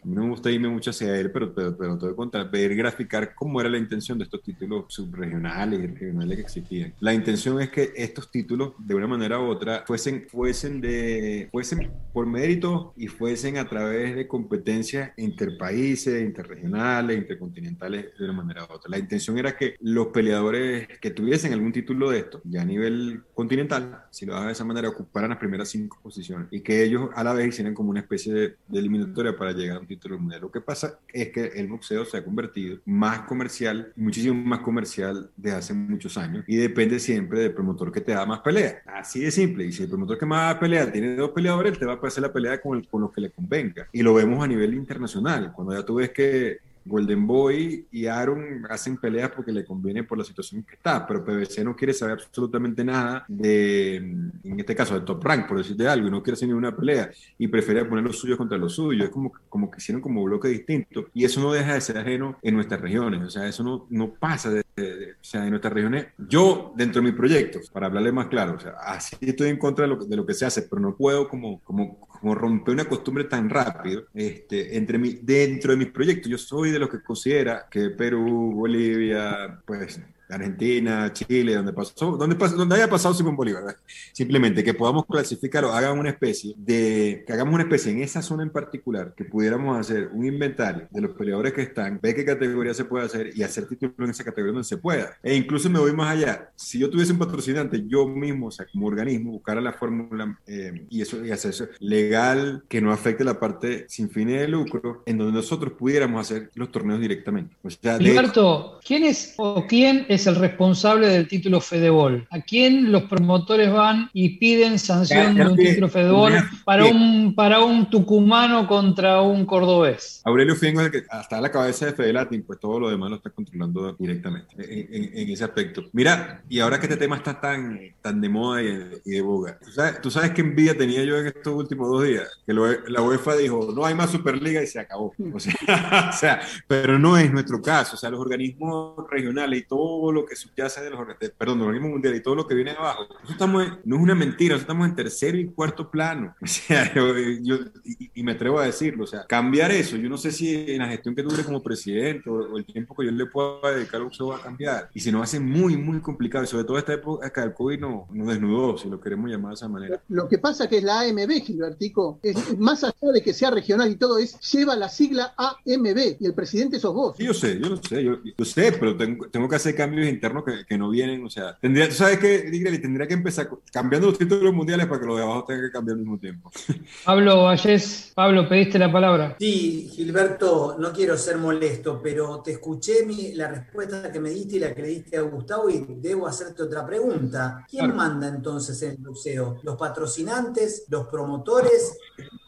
a 0.05 0.07
mí 0.07 0.15
no 0.15 0.25
me 0.25 0.31
gusta 0.31 0.51
irme 0.51 0.69
mucho 0.69 0.91
hacia 0.91 1.19
él, 1.19 1.31
pero, 1.31 1.55
pero, 1.55 1.77
pero 1.77 1.97
todo 1.97 2.15
contra, 2.15 2.45
ver 2.45 2.77
graficar 2.77 3.35
cómo 3.35 3.59
era 3.61 3.71
la 3.71 3.79
intención 3.79 4.19
de 4.19 4.25
estos 4.25 4.43
títulos 4.43 4.85
subregionales 4.89 5.81
y 5.81 5.87
regionales 5.87 6.37
que 6.37 6.43
existían. 6.43 6.95
La 7.01 7.15
intención 7.15 7.59
es 7.61 7.71
que 7.71 7.93
estos 7.97 8.31
títulos, 8.31 8.75
de 8.79 8.95
una 8.95 9.07
manera 9.07 9.41
u 9.41 9.47
otra, 9.47 9.85
fuesen, 9.87 10.27
fuesen, 10.29 10.83
de, 10.83 11.49
fuesen 11.51 11.91
por 12.13 12.27
mérito 12.27 12.93
y 12.99 13.07
fuesen 13.07 13.57
a 13.57 13.67
través 13.67 14.15
de 14.15 14.29
competencias 14.29 15.13
interpaíses, 15.17 16.23
interregionales, 16.23 17.17
intercontinentales, 17.17 18.07
de 18.19 18.25
una 18.25 18.35
manera 18.35 18.65
u 18.65 18.75
otra. 18.75 18.91
La 18.91 18.99
intención 18.99 19.39
era 19.39 19.57
que 19.57 19.77
los 19.81 20.09
peleadores 20.09 20.87
que 21.01 21.11
tuviesen 21.13 21.55
algún 21.55 21.73
título 21.73 22.11
de 22.11 22.19
esto, 22.19 22.43
ya 22.45 22.61
a 22.61 22.67
nivel 22.67 23.23
continental, 23.33 24.05
si 24.11 24.27
lo 24.27 24.35
hagan 24.35 24.49
de 24.49 24.53
esa 24.53 24.65
manera, 24.67 24.91
ocuparan 24.91 25.31
las 25.31 25.39
primeras 25.39 25.71
cinco 25.71 25.99
posiciones 26.03 26.49
y 26.51 26.61
que 26.61 26.85
ellos 26.85 27.09
a 27.15 27.25
la 27.25 27.33
vez 27.33 27.49
hicieran 27.49 27.73
como 27.73 27.89
una 27.89 28.01
especie 28.01 28.35
de, 28.35 28.57
de 28.69 28.79
eliminatoria 28.79 29.35
para 29.35 29.53
llegar 29.53 29.79
a 29.79 29.81
un 29.81 29.87
título 29.87 29.94
título 29.97 30.19
mundial. 30.19 30.43
Lo 30.43 30.51
que 30.51 30.61
pasa 30.61 30.99
es 31.13 31.31
que 31.31 31.45
el 31.55 31.69
boxeo 31.69 32.05
se 32.05 32.17
ha 32.17 32.25
convertido 32.25 32.79
más 32.85 33.21
comercial, 33.21 33.93
muchísimo 33.97 34.35
más 34.35 34.61
comercial 34.61 35.31
desde 35.37 35.57
hace 35.57 35.75
muchos 35.75 36.17
años 36.17 36.45
y 36.47 36.57
depende 36.57 36.99
siempre 36.99 37.41
del 37.41 37.53
promotor 37.53 37.93
que 37.93 38.01
te 38.01 38.13
da 38.13 38.27
más 38.27 38.41
pelea. 38.41 38.83
Así 38.87 39.21
de 39.21 39.31
simple. 39.31 39.65
Y 39.65 39.73
si 39.73 39.85
el 39.85 39.89
promotor 39.89 40.19
que 40.19 40.27
más 40.27 40.57
pelea 40.57 40.91
tiene 40.91 41.17
dos 41.17 41.31
peleadores, 41.31 41.73
él 41.73 41.79
te 41.79 41.87
va 41.87 41.95
a 41.95 42.07
hacer 42.07 42.23
la 42.23 42.33
pelea 42.33 42.61
con, 42.61 42.79
el, 42.79 42.89
con 42.89 43.03
los 43.03 43.13
que 43.13 43.21
le 43.21 43.31
convenga. 43.31 43.89
Y 43.93 44.03
lo 44.03 44.15
vemos 44.15 44.43
a 44.43 44.47
nivel 44.47 44.75
internacional. 44.75 45.53
Cuando 45.53 45.75
ya 45.75 45.85
tú 45.85 45.97
ves 45.97 46.11
que 46.11 46.59
Golden 46.85 47.27
Boy 47.27 47.87
y 47.91 48.07
Aaron 48.07 48.67
hacen 48.69 48.97
peleas 48.97 49.31
porque 49.31 49.53
le 49.53 49.65
conviene 49.65 50.05
por 50.05 50.19
la 50.19 50.25
situación 50.25 50.63
que 50.63 50.75
está, 50.75 51.07
pero 51.07 51.25
PBC 51.25 51.65
no 51.65 51.77
quiere 51.77 51.93
saber 51.93 52.19
absolutamente 52.21 52.85
nada 52.85 53.25
de, 53.29 53.97
en 53.97 54.61
este 54.61 54.75
caso, 54.75 54.95
de 54.95 55.07
top 55.07 55.25
rank, 55.25 55.47
por 55.47 55.59
decirte 55.59 55.89
algo, 55.89 56.09
y 56.09 56.11
no 56.11 56.23
quiere 56.23 56.35
hacer 56.35 56.49
ninguna 56.49 56.77
pelea 56.77 57.11
y 57.39 57.49
prefiere 57.49 57.85
poner 57.85 58.05
los 58.05 58.19
suyos 58.19 58.37
contra 58.37 58.59
los 58.59 58.75
suyos. 58.75 59.05
Es 59.07 59.11
como, 59.11 59.33
como 59.49 59.71
que 59.71 59.79
hicieron 59.79 60.03
como 60.03 60.23
bloque 60.25 60.49
distinto 60.49 61.07
y 61.15 61.25
eso 61.25 61.41
no 61.41 61.53
deja 61.53 61.75
de 61.75 61.81
ser 61.81 61.99
ajeno 61.99 62.39
en 62.43 62.55
nuestras 62.55 62.81
regiones, 62.81 63.23
o 63.23 63.31
sea, 63.31 63.47
eso 63.49 63.63
no, 63.63 63.87
no 63.91 64.13
pasa 64.15 64.51
de, 64.51 64.64
o 64.77 65.25
sea, 65.25 65.45
en 65.45 65.51
nuestras 65.51 65.73
regiones. 65.73 66.07
Yo, 66.19 66.73
dentro 66.77 67.01
de 67.01 67.09
mis 67.09 67.17
proyectos, 67.17 67.71
para 67.71 67.87
hablarle 67.87 68.13
más 68.13 68.27
claro, 68.29 68.55
o 68.55 68.61
sea, 68.61 68.73
así 68.81 69.17
estoy 69.21 69.51
en 69.51 69.59
contra 69.59 69.85
de 69.85 69.95
lo, 69.95 70.05
de 70.05 70.17
lo 70.17 70.27
que 70.27 70.35
se 70.35 70.47
hace, 70.47 70.63
pero 70.63 70.81
no 70.81 70.97
puedo 70.97 71.29
como, 71.29 71.61
como, 71.61 72.01
como 72.07 72.35
romper 72.35 72.75
una 72.75 72.85
costumbre 72.87 73.25
tan 73.25 73.49
rápido 73.51 74.07
este, 74.15 74.77
entre 74.77 74.99
mi, 74.99 75.19
dentro 75.23 75.73
de 75.73 75.79
mis 75.79 75.89
proyectos. 75.89 76.31
Yo 76.31 76.39
soy 76.39 76.71
de 76.71 76.79
los 76.79 76.89
que 76.89 77.03
considera 77.03 77.67
que 77.71 77.91
Perú, 77.91 78.53
Bolivia, 78.55 79.61
pues 79.65 80.01
Argentina, 80.35 81.13
Chile, 81.13 81.55
donde 81.55 81.73
pasó, 81.73 82.17
donde, 82.17 82.37
donde 82.37 82.75
haya 82.75 82.89
pasado 82.89 83.15
Simón 83.15 83.37
Bolívar, 83.37 83.77
simplemente 84.13 84.65
que 84.65 84.75
podamos 84.75 85.07
clasificar 85.07 85.65
o 85.65 85.73
hagan 85.73 85.99
una 85.99 86.11
especie 86.11 86.55
de, 86.57 87.25
que 87.27 87.33
hagamos 87.33 87.55
una 87.55 87.65
especie 87.65 87.93
en 87.93 88.03
esa 88.03 88.23
zona 88.23 88.43
en 88.43 88.51
particular, 88.51 89.15
que 89.17 89.25
pudiéramos 89.25 89.79
hacer 89.79 90.11
un 90.13 90.27
inventario 90.27 90.89
de 90.91 91.01
los 91.01 91.13
peleadores 91.13 91.53
que 91.53 91.63
están, 91.63 91.99
ver 92.03 92.15
qué 92.15 92.25
categoría 92.25 92.75
se 92.75 92.85
puede 92.85 93.07
hacer 93.07 93.31
y 93.35 93.43
hacer 93.43 93.67
título 93.67 93.93
en 93.99 94.11
esa 94.11 94.25
categoría 94.25 94.53
donde 94.53 94.69
se 94.69 94.77
pueda. 94.77 95.17
E 95.23 95.35
incluso 95.35 95.71
me 95.71 95.79
voy 95.79 95.93
más 95.93 96.11
allá, 96.11 96.51
si 96.57 96.79
yo 96.79 96.91
tuviese 96.91 97.13
un 97.13 97.19
patrocinante, 97.19 97.85
yo 97.87 98.07
mismo, 98.07 98.49
o 98.49 98.51
sea, 98.51 98.67
como 98.71 98.87
organismo, 98.87 99.33
buscar 99.33 99.61
la 99.63 99.73
fórmula 99.73 100.39
eh, 100.47 100.87
y 100.91 101.03
eso 101.03 101.25
y 101.25 101.31
hacer 101.31 101.51
eso 101.51 101.67
legal, 101.81 102.65
que 102.69 102.81
no 102.81 102.93
afecte 102.93 103.25
la 103.25 103.39
parte 103.39 103.87
sin 103.89 104.11
fines 104.11 104.41
de 104.41 104.49
lucro, 104.49 105.03
en 105.07 105.19
donde 105.19 105.33
nosotros 105.33 105.75
pudiéramos 105.75 106.21
hacer 106.21 106.51
los 106.55 106.71
torneos 106.71 107.01
directamente. 107.01 107.57
O 107.63 107.71
sea, 107.71 107.97
Alberto, 107.97 108.81
¿quién 108.85 109.05
es 109.05 109.35
o 109.37 109.67
quién 109.67 110.07
es 110.09 110.24
el 110.27 110.37
responsable 110.37 111.09
del 111.09 111.29
título 111.29 111.61
Fedebol? 111.61 112.27
¿A 112.31 112.41
quién 112.41 112.91
los 112.91 113.05
promotores 113.05 113.73
van 113.73 114.11
y 114.13 114.39
piden 114.39 114.79
sanción 114.79 115.35
de 115.35 115.47
un 115.47 115.57
título 115.57 115.89
Fedebol 115.89 116.35
para 116.65 116.87
un, 116.87 117.35
para 117.35 117.61
un 117.61 117.91
tucumano 117.91 118.67
contra 118.67 119.21
un 119.21 119.45
cordobés? 119.45 120.23
Aurelio 120.25 120.57
Fiengo 120.57 120.81
es 120.81 120.87
el 120.87 120.93
que 120.93 121.03
hasta 121.11 121.41
la 121.41 121.51
cabeza 121.51 121.87
de 121.87 121.93
Fedelatin, 121.93 122.43
pues 122.45 122.59
todo 122.59 122.81
lo 122.81 122.91
demás 122.91 123.11
lo 123.11 123.17
está 123.17 123.31
controlando 123.31 123.93
directamente 123.99 124.55
en, 124.59 125.29
ese 125.29 125.45
aspecto. 125.45 125.85
Mira, 125.93 126.43
y 126.49 126.61
ahora 126.61 126.79
que 126.79 126.87
este 126.87 126.97
tema 126.97 127.17
está 127.17 127.41
tan, 127.41 127.79
tan 128.01 128.21
de 128.21 128.29
moda 128.29 128.63
y, 128.63 129.01
de 129.05 129.21
boga, 129.21 129.59
¿tú 129.59 129.71
sabes, 129.71 130.01
¿tú 130.01 130.11
sabes 130.11 130.31
qué 130.31 130.41
envidia 130.41 130.77
tenía 130.77 131.05
yo 131.05 131.19
en 131.19 131.27
estos 131.27 131.55
últimos 131.55 131.89
dos 131.91 132.05
días? 132.05 132.29
Que 132.47 132.53
la 132.53 133.03
UEFA 133.03 133.37
dijo, 133.37 133.73
no 133.75 133.85
hay 133.85 133.95
más 133.95 134.11
Superliga 134.11 134.63
y 134.63 134.67
se 134.67 134.79
acabó. 134.79 135.13
O 135.33 135.41
sea, 135.41 135.55
o 136.15 136.17
sea, 136.17 136.41
pero 136.67 136.99
no 136.99 137.17
es 137.17 137.33
nuestro 137.33 137.61
caso. 137.61 137.97
O 137.97 137.99
sea, 137.99 138.11
los 138.11 138.21
organismos 138.21 138.95
regionales 139.11 139.61
y 139.61 139.67
todo 139.67 140.04
lo 140.13 140.25
que 140.27 140.37
subyace 140.37 140.83
de 140.83 140.91
los 140.91 141.01
perdón, 141.37 141.59
del 141.59 141.69
organismo 141.69 141.91
mundial 141.91 142.15
y 142.15 142.23
todo 142.23 142.35
lo 142.35 142.47
que 142.47 142.55
viene 142.55 142.73
abajo, 142.73 143.07
estamos 143.29 143.65
no 143.85 143.97
es 143.97 144.03
una 144.03 144.15
mentira, 144.15 144.57
estamos 144.57 144.89
en 144.89 144.95
tercero 144.95 145.39
y 145.39 145.47
cuarto 145.47 145.91
plano. 145.91 146.35
O 146.45 146.47
sea, 146.47 146.95
yo, 146.95 147.57
y, 147.85 148.23
me 148.23 148.33
atrevo 148.33 148.59
a 148.59 148.65
decirlo, 148.65 149.05
o 149.05 149.07
sea, 149.07 149.27
cambiar 149.27 149.73
eso, 149.73 149.97
yo 149.97 150.09
no 150.09 150.17
sé 150.17 150.31
si 150.31 150.55
en 150.73 150.79
la 150.79 150.89
gestión 150.89 151.15
que 151.15 151.23
tuve 151.23 151.43
como 151.43 151.63
presidente 151.63 152.31
o, 152.31 152.57
el 152.57 152.65
tiempo 152.65 152.95
que 152.95 153.07
yo 153.07 153.11
le 153.11 153.27
pueda 153.27 153.75
dedicar 153.75 154.01
a 154.01 154.25
va 154.25 154.37
a 154.37 154.41
cambiar. 154.41 154.91
Y 154.95 155.01
si 155.01 155.11
no, 155.11 155.19
va 155.19 155.25
a 155.25 155.27
ser 155.27 155.41
muy, 155.41 155.77
muy 155.77 156.01
complicado. 156.01 156.45
Y 156.45 156.47
sobre 156.47 156.65
todo 156.65 156.79
esta 156.79 156.95
época 156.95 157.43
el 157.43 157.55
COVID 157.55 157.81
nos 157.81 158.11
no 158.11 158.27
desnudó, 158.27 158.79
si 158.79 158.89
lo 158.89 159.01
queremos 159.01 159.31
llamar 159.31 159.51
de 159.51 159.55
esa 159.55 159.69
manera. 159.69 160.01
Lo 160.09 160.29
que 160.29 160.39
pasa 160.39 160.69
que 160.69 160.79
es 160.79 160.85
la 160.85 161.01
AMB, 161.01 161.31
Gilbertico, 161.43 162.21
es, 162.23 162.59
más 162.59 162.85
allá 162.85 163.13
de 163.13 163.23
que 163.23 163.35
sea 163.35 163.51
regional 163.51 163.91
y 163.91 163.97
todo, 163.97 164.19
es 164.19 164.39
lleva 164.53 164.77
la 164.77 164.89
sigla 164.89 165.35
AMB 165.37 166.17
y 166.21 166.27
el 166.27 166.35
presidente 166.35 166.79
sos 166.79 166.95
vos. 166.95 167.17
Sí, 167.17 167.25
yo 167.25 167.35
sé, 167.35 167.59
yo 167.59 167.69
lo 167.69 167.77
sé, 167.77 168.05
yo, 168.05 168.45
sé, 168.45 168.73
pero 168.73 168.97
tengo, 168.97 169.29
tengo 169.29 169.49
que 169.49 169.57
hacer 169.57 169.75
cambios 169.75 169.94
internos 170.03 170.45
que, 170.45 170.65
que, 170.67 170.79
no 170.79 170.91
vienen, 170.91 171.25
o 171.25 171.31
sea, 171.31 171.57
tendría, 171.61 171.89
tú 171.89 171.95
sabes 171.95 172.19
que, 172.19 172.51
tendría 172.79 173.07
que 173.07 173.15
empezar 173.15 173.49
cambiando 173.73 174.09
los 174.09 174.19
títulos 174.19 174.53
mundiales 174.53 174.87
para 174.87 175.01
que 175.01 175.07
los 175.07 175.17
de 175.17 175.23
abajo 175.23 175.45
tengan 175.45 175.67
que 175.67 175.73
cambiar 175.73 175.95
al 175.95 176.01
mismo 176.01 176.19
tiempo. 176.19 176.51
Pablo 177.05 177.45
Vallés, 177.45 178.13
Pablo, 178.15 178.49
pediste 178.49 178.79
la 178.79 178.91
palabra. 178.91 179.37
Sí, 179.39 179.91
Gilberto, 179.93 180.77
no 180.79 180.93
quiero 180.93 181.17
ser 181.17 181.39
molesto, 181.39 182.01
pero 182.03 182.41
te 182.41 182.53
escuché 182.53 183.05
mi, 183.07 183.35
la 183.35 183.49
respuesta 183.49 184.11
que 184.11 184.21
me 184.21 184.31
diste 184.31 184.57
y 184.57 184.61
la 184.61 184.75
que 184.75 184.83
le 184.83 184.89
diste 184.89 185.17
a 185.17 185.23
Gustavo 185.23 185.71
y 185.71 185.85
debo 185.89 186.27
hacerte 186.27 186.63
otra 186.63 186.87
pregunta. 186.87 187.65
¿Quién 187.69 187.95
manda 187.95 188.29
entonces 188.29 188.81
en 188.83 188.93
el 188.93 188.99
boxeo? 188.99 189.59
¿Los 189.63 189.77
patrocinantes, 189.77 190.87
los 190.89 191.07
promotores 191.07 191.99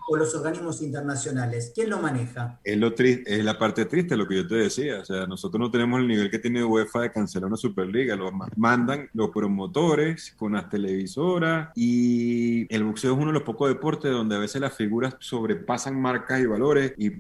o 0.09 0.17
los 0.17 0.35
organismos 0.35 0.83
internacionales? 0.83 1.73
¿Quién 1.75 1.91
lo 1.91 1.99
maneja? 1.99 2.59
Es, 2.65 2.77
lo 2.77 2.95
es 2.97 3.45
la 3.45 3.59
parte 3.59 3.85
triste, 3.85 4.17
lo 4.17 4.27
que 4.27 4.37
yo 4.37 4.47
te 4.47 4.57
decía. 4.57 5.01
O 5.01 5.05
sea, 5.05 5.27
nosotros 5.27 5.61
no 5.61 5.71
tenemos 5.71 6.01
el 6.01 6.09
nivel 6.09 6.31
que 6.31 6.39
tiene 6.39 6.65
UEFA 6.65 7.03
de 7.03 7.13
cancelar 7.13 7.49
una 7.49 7.57
Superliga. 7.57 8.17
Lo 8.17 8.31
mandan 8.57 9.09
los 9.13 9.31
promotores 9.31 10.35
con 10.37 10.53
las 10.53 10.69
televisoras 10.69 11.71
y 11.75 12.73
el 12.75 12.85
boxeo 12.85 13.13
es 13.13 13.19
uno 13.19 13.29
de 13.29 13.35
los 13.35 13.43
pocos 13.43 13.69
deportes 13.69 14.11
donde 14.11 14.37
a 14.37 14.39
veces 14.39 14.61
las 14.61 14.75
figuras 14.75 15.17
sobrepasan 15.19 16.01
marcas 16.01 16.41
y 16.41 16.47
valores 16.47 16.95
y, 16.97 17.11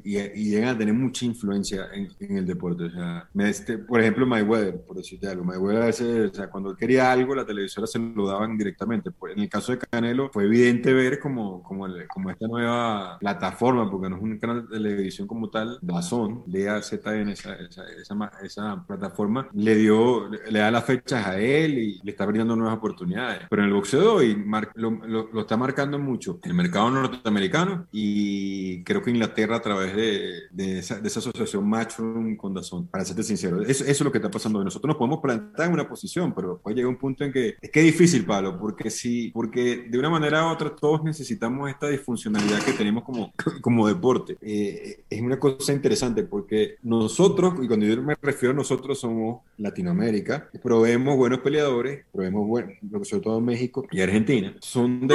llegan 0.46 0.76
a 0.76 0.78
tener 0.78 0.94
mucha 0.94 1.24
influencia 1.24 1.88
en, 1.92 2.36
el 2.36 2.46
deporte. 2.46 2.84
O 2.84 2.90
sea, 2.90 3.28
este, 3.38 3.78
por 3.78 4.00
ejemplo, 4.00 4.26
Mayweather, 4.26 4.80
por 4.82 4.96
decirte 4.96 5.28
algo. 5.28 5.44
Mayweather 5.44 5.82
a 5.82 5.86
veces, 5.86 6.30
o 6.30 6.34
sea, 6.34 6.48
cuando 6.48 6.70
él 6.70 6.76
quería 6.76 7.10
algo, 7.10 7.34
la 7.34 7.44
televisora 7.44 7.86
se 7.86 7.98
lo 7.98 8.26
daban 8.26 8.56
directamente. 8.56 9.10
Pues, 9.10 9.36
en 9.36 9.42
el 9.42 9.48
caso 9.48 9.72
de 9.72 9.78
Canelo, 9.78 10.30
fue 10.32 10.44
evidente 10.44 10.92
ver 10.92 11.18
como, 11.18 11.62
como, 11.62 11.86
como 12.08 12.30
esta 12.30 12.46
nueva 12.46 12.75
plataforma, 13.20 13.90
porque 13.90 14.08
no 14.08 14.16
es 14.16 14.22
un 14.22 14.38
canal 14.38 14.68
de 14.68 14.76
televisión 14.76 15.26
como 15.26 15.50
tal, 15.50 15.78
Dazón, 15.82 16.42
DAZN, 16.46 17.28
esa, 17.30 17.54
esa, 17.54 17.84
esa, 17.88 18.30
esa 18.42 18.84
plataforma, 18.86 19.48
le 19.52 19.74
dio, 19.74 20.28
le 20.28 20.58
da 20.58 20.70
las 20.70 20.84
fechas 20.84 21.26
a 21.26 21.38
él 21.38 21.78
y 21.78 22.00
le 22.02 22.10
está 22.10 22.26
brindando 22.26 22.56
nuevas 22.56 22.76
oportunidades. 22.76 23.42
Pero 23.48 23.62
en 23.62 23.68
el 23.68 23.74
boxeo 23.74 24.14
hoy 24.14 24.44
lo, 24.74 24.90
lo, 24.90 25.40
está 25.40 25.56
marcando 25.56 25.98
mucho 25.98 26.38
el 26.42 26.54
mercado 26.54 26.90
norteamericano 26.90 27.86
y 27.92 28.82
creo 28.84 29.02
que 29.02 29.10
Inglaterra 29.10 29.56
a 29.56 29.62
través 29.62 29.94
de, 29.94 30.42
de, 30.50 30.78
esa, 30.78 31.00
de 31.00 31.08
esa, 31.08 31.20
asociación 31.20 31.68
Matchroom 31.68 32.36
con 32.36 32.54
Dazón, 32.54 32.86
para 32.86 33.04
serte 33.04 33.22
sincero. 33.22 33.62
Eso, 33.62 33.84
eso, 33.84 33.84
es 33.84 34.00
lo 34.00 34.12
que 34.12 34.18
está 34.18 34.30
pasando. 34.30 34.62
Nosotros 34.62 34.88
nos 34.88 34.96
podemos 34.96 35.20
plantar 35.20 35.66
en 35.66 35.72
una 35.72 35.88
posición, 35.88 36.34
pero 36.34 36.58
puede 36.58 36.76
llegar 36.76 36.90
un 36.90 36.98
punto 36.98 37.24
en 37.24 37.32
que 37.32 37.56
es 37.60 37.70
que 37.70 37.80
es 37.80 37.86
difícil, 37.86 38.24
Pablo, 38.24 38.58
porque 38.58 38.90
si, 38.90 39.30
porque 39.30 39.86
de 39.88 39.98
una 39.98 40.10
manera 40.10 40.46
u 40.46 40.52
otra 40.52 40.74
todos 40.74 41.02
necesitamos 41.02 41.70
esta 41.70 41.88
disfuncionalidad 41.88 42.62
que 42.66 42.72
tenemos 42.72 43.04
como, 43.04 43.32
como 43.62 43.88
deporte. 43.88 44.36
Eh, 44.40 45.04
es 45.08 45.20
una 45.20 45.38
cosa 45.38 45.72
interesante 45.72 46.24
porque 46.24 46.76
nosotros, 46.82 47.54
y 47.62 47.66
cuando 47.66 47.86
yo 47.86 48.02
me 48.02 48.16
refiero 48.20 48.52
a 48.52 48.56
nosotros, 48.56 48.98
somos 49.00 49.42
Latinoamérica, 49.56 50.50
proveemos 50.62 51.16
buenos 51.16 51.40
peleadores, 51.40 52.04
proveemos 52.12 52.46
buenos, 52.46 52.74
sobre 53.02 53.22
todo 53.22 53.40
México 53.40 53.86
y 53.90 54.00
Argentina, 54.00 54.54
son 54.60 55.06
de, 55.06 55.14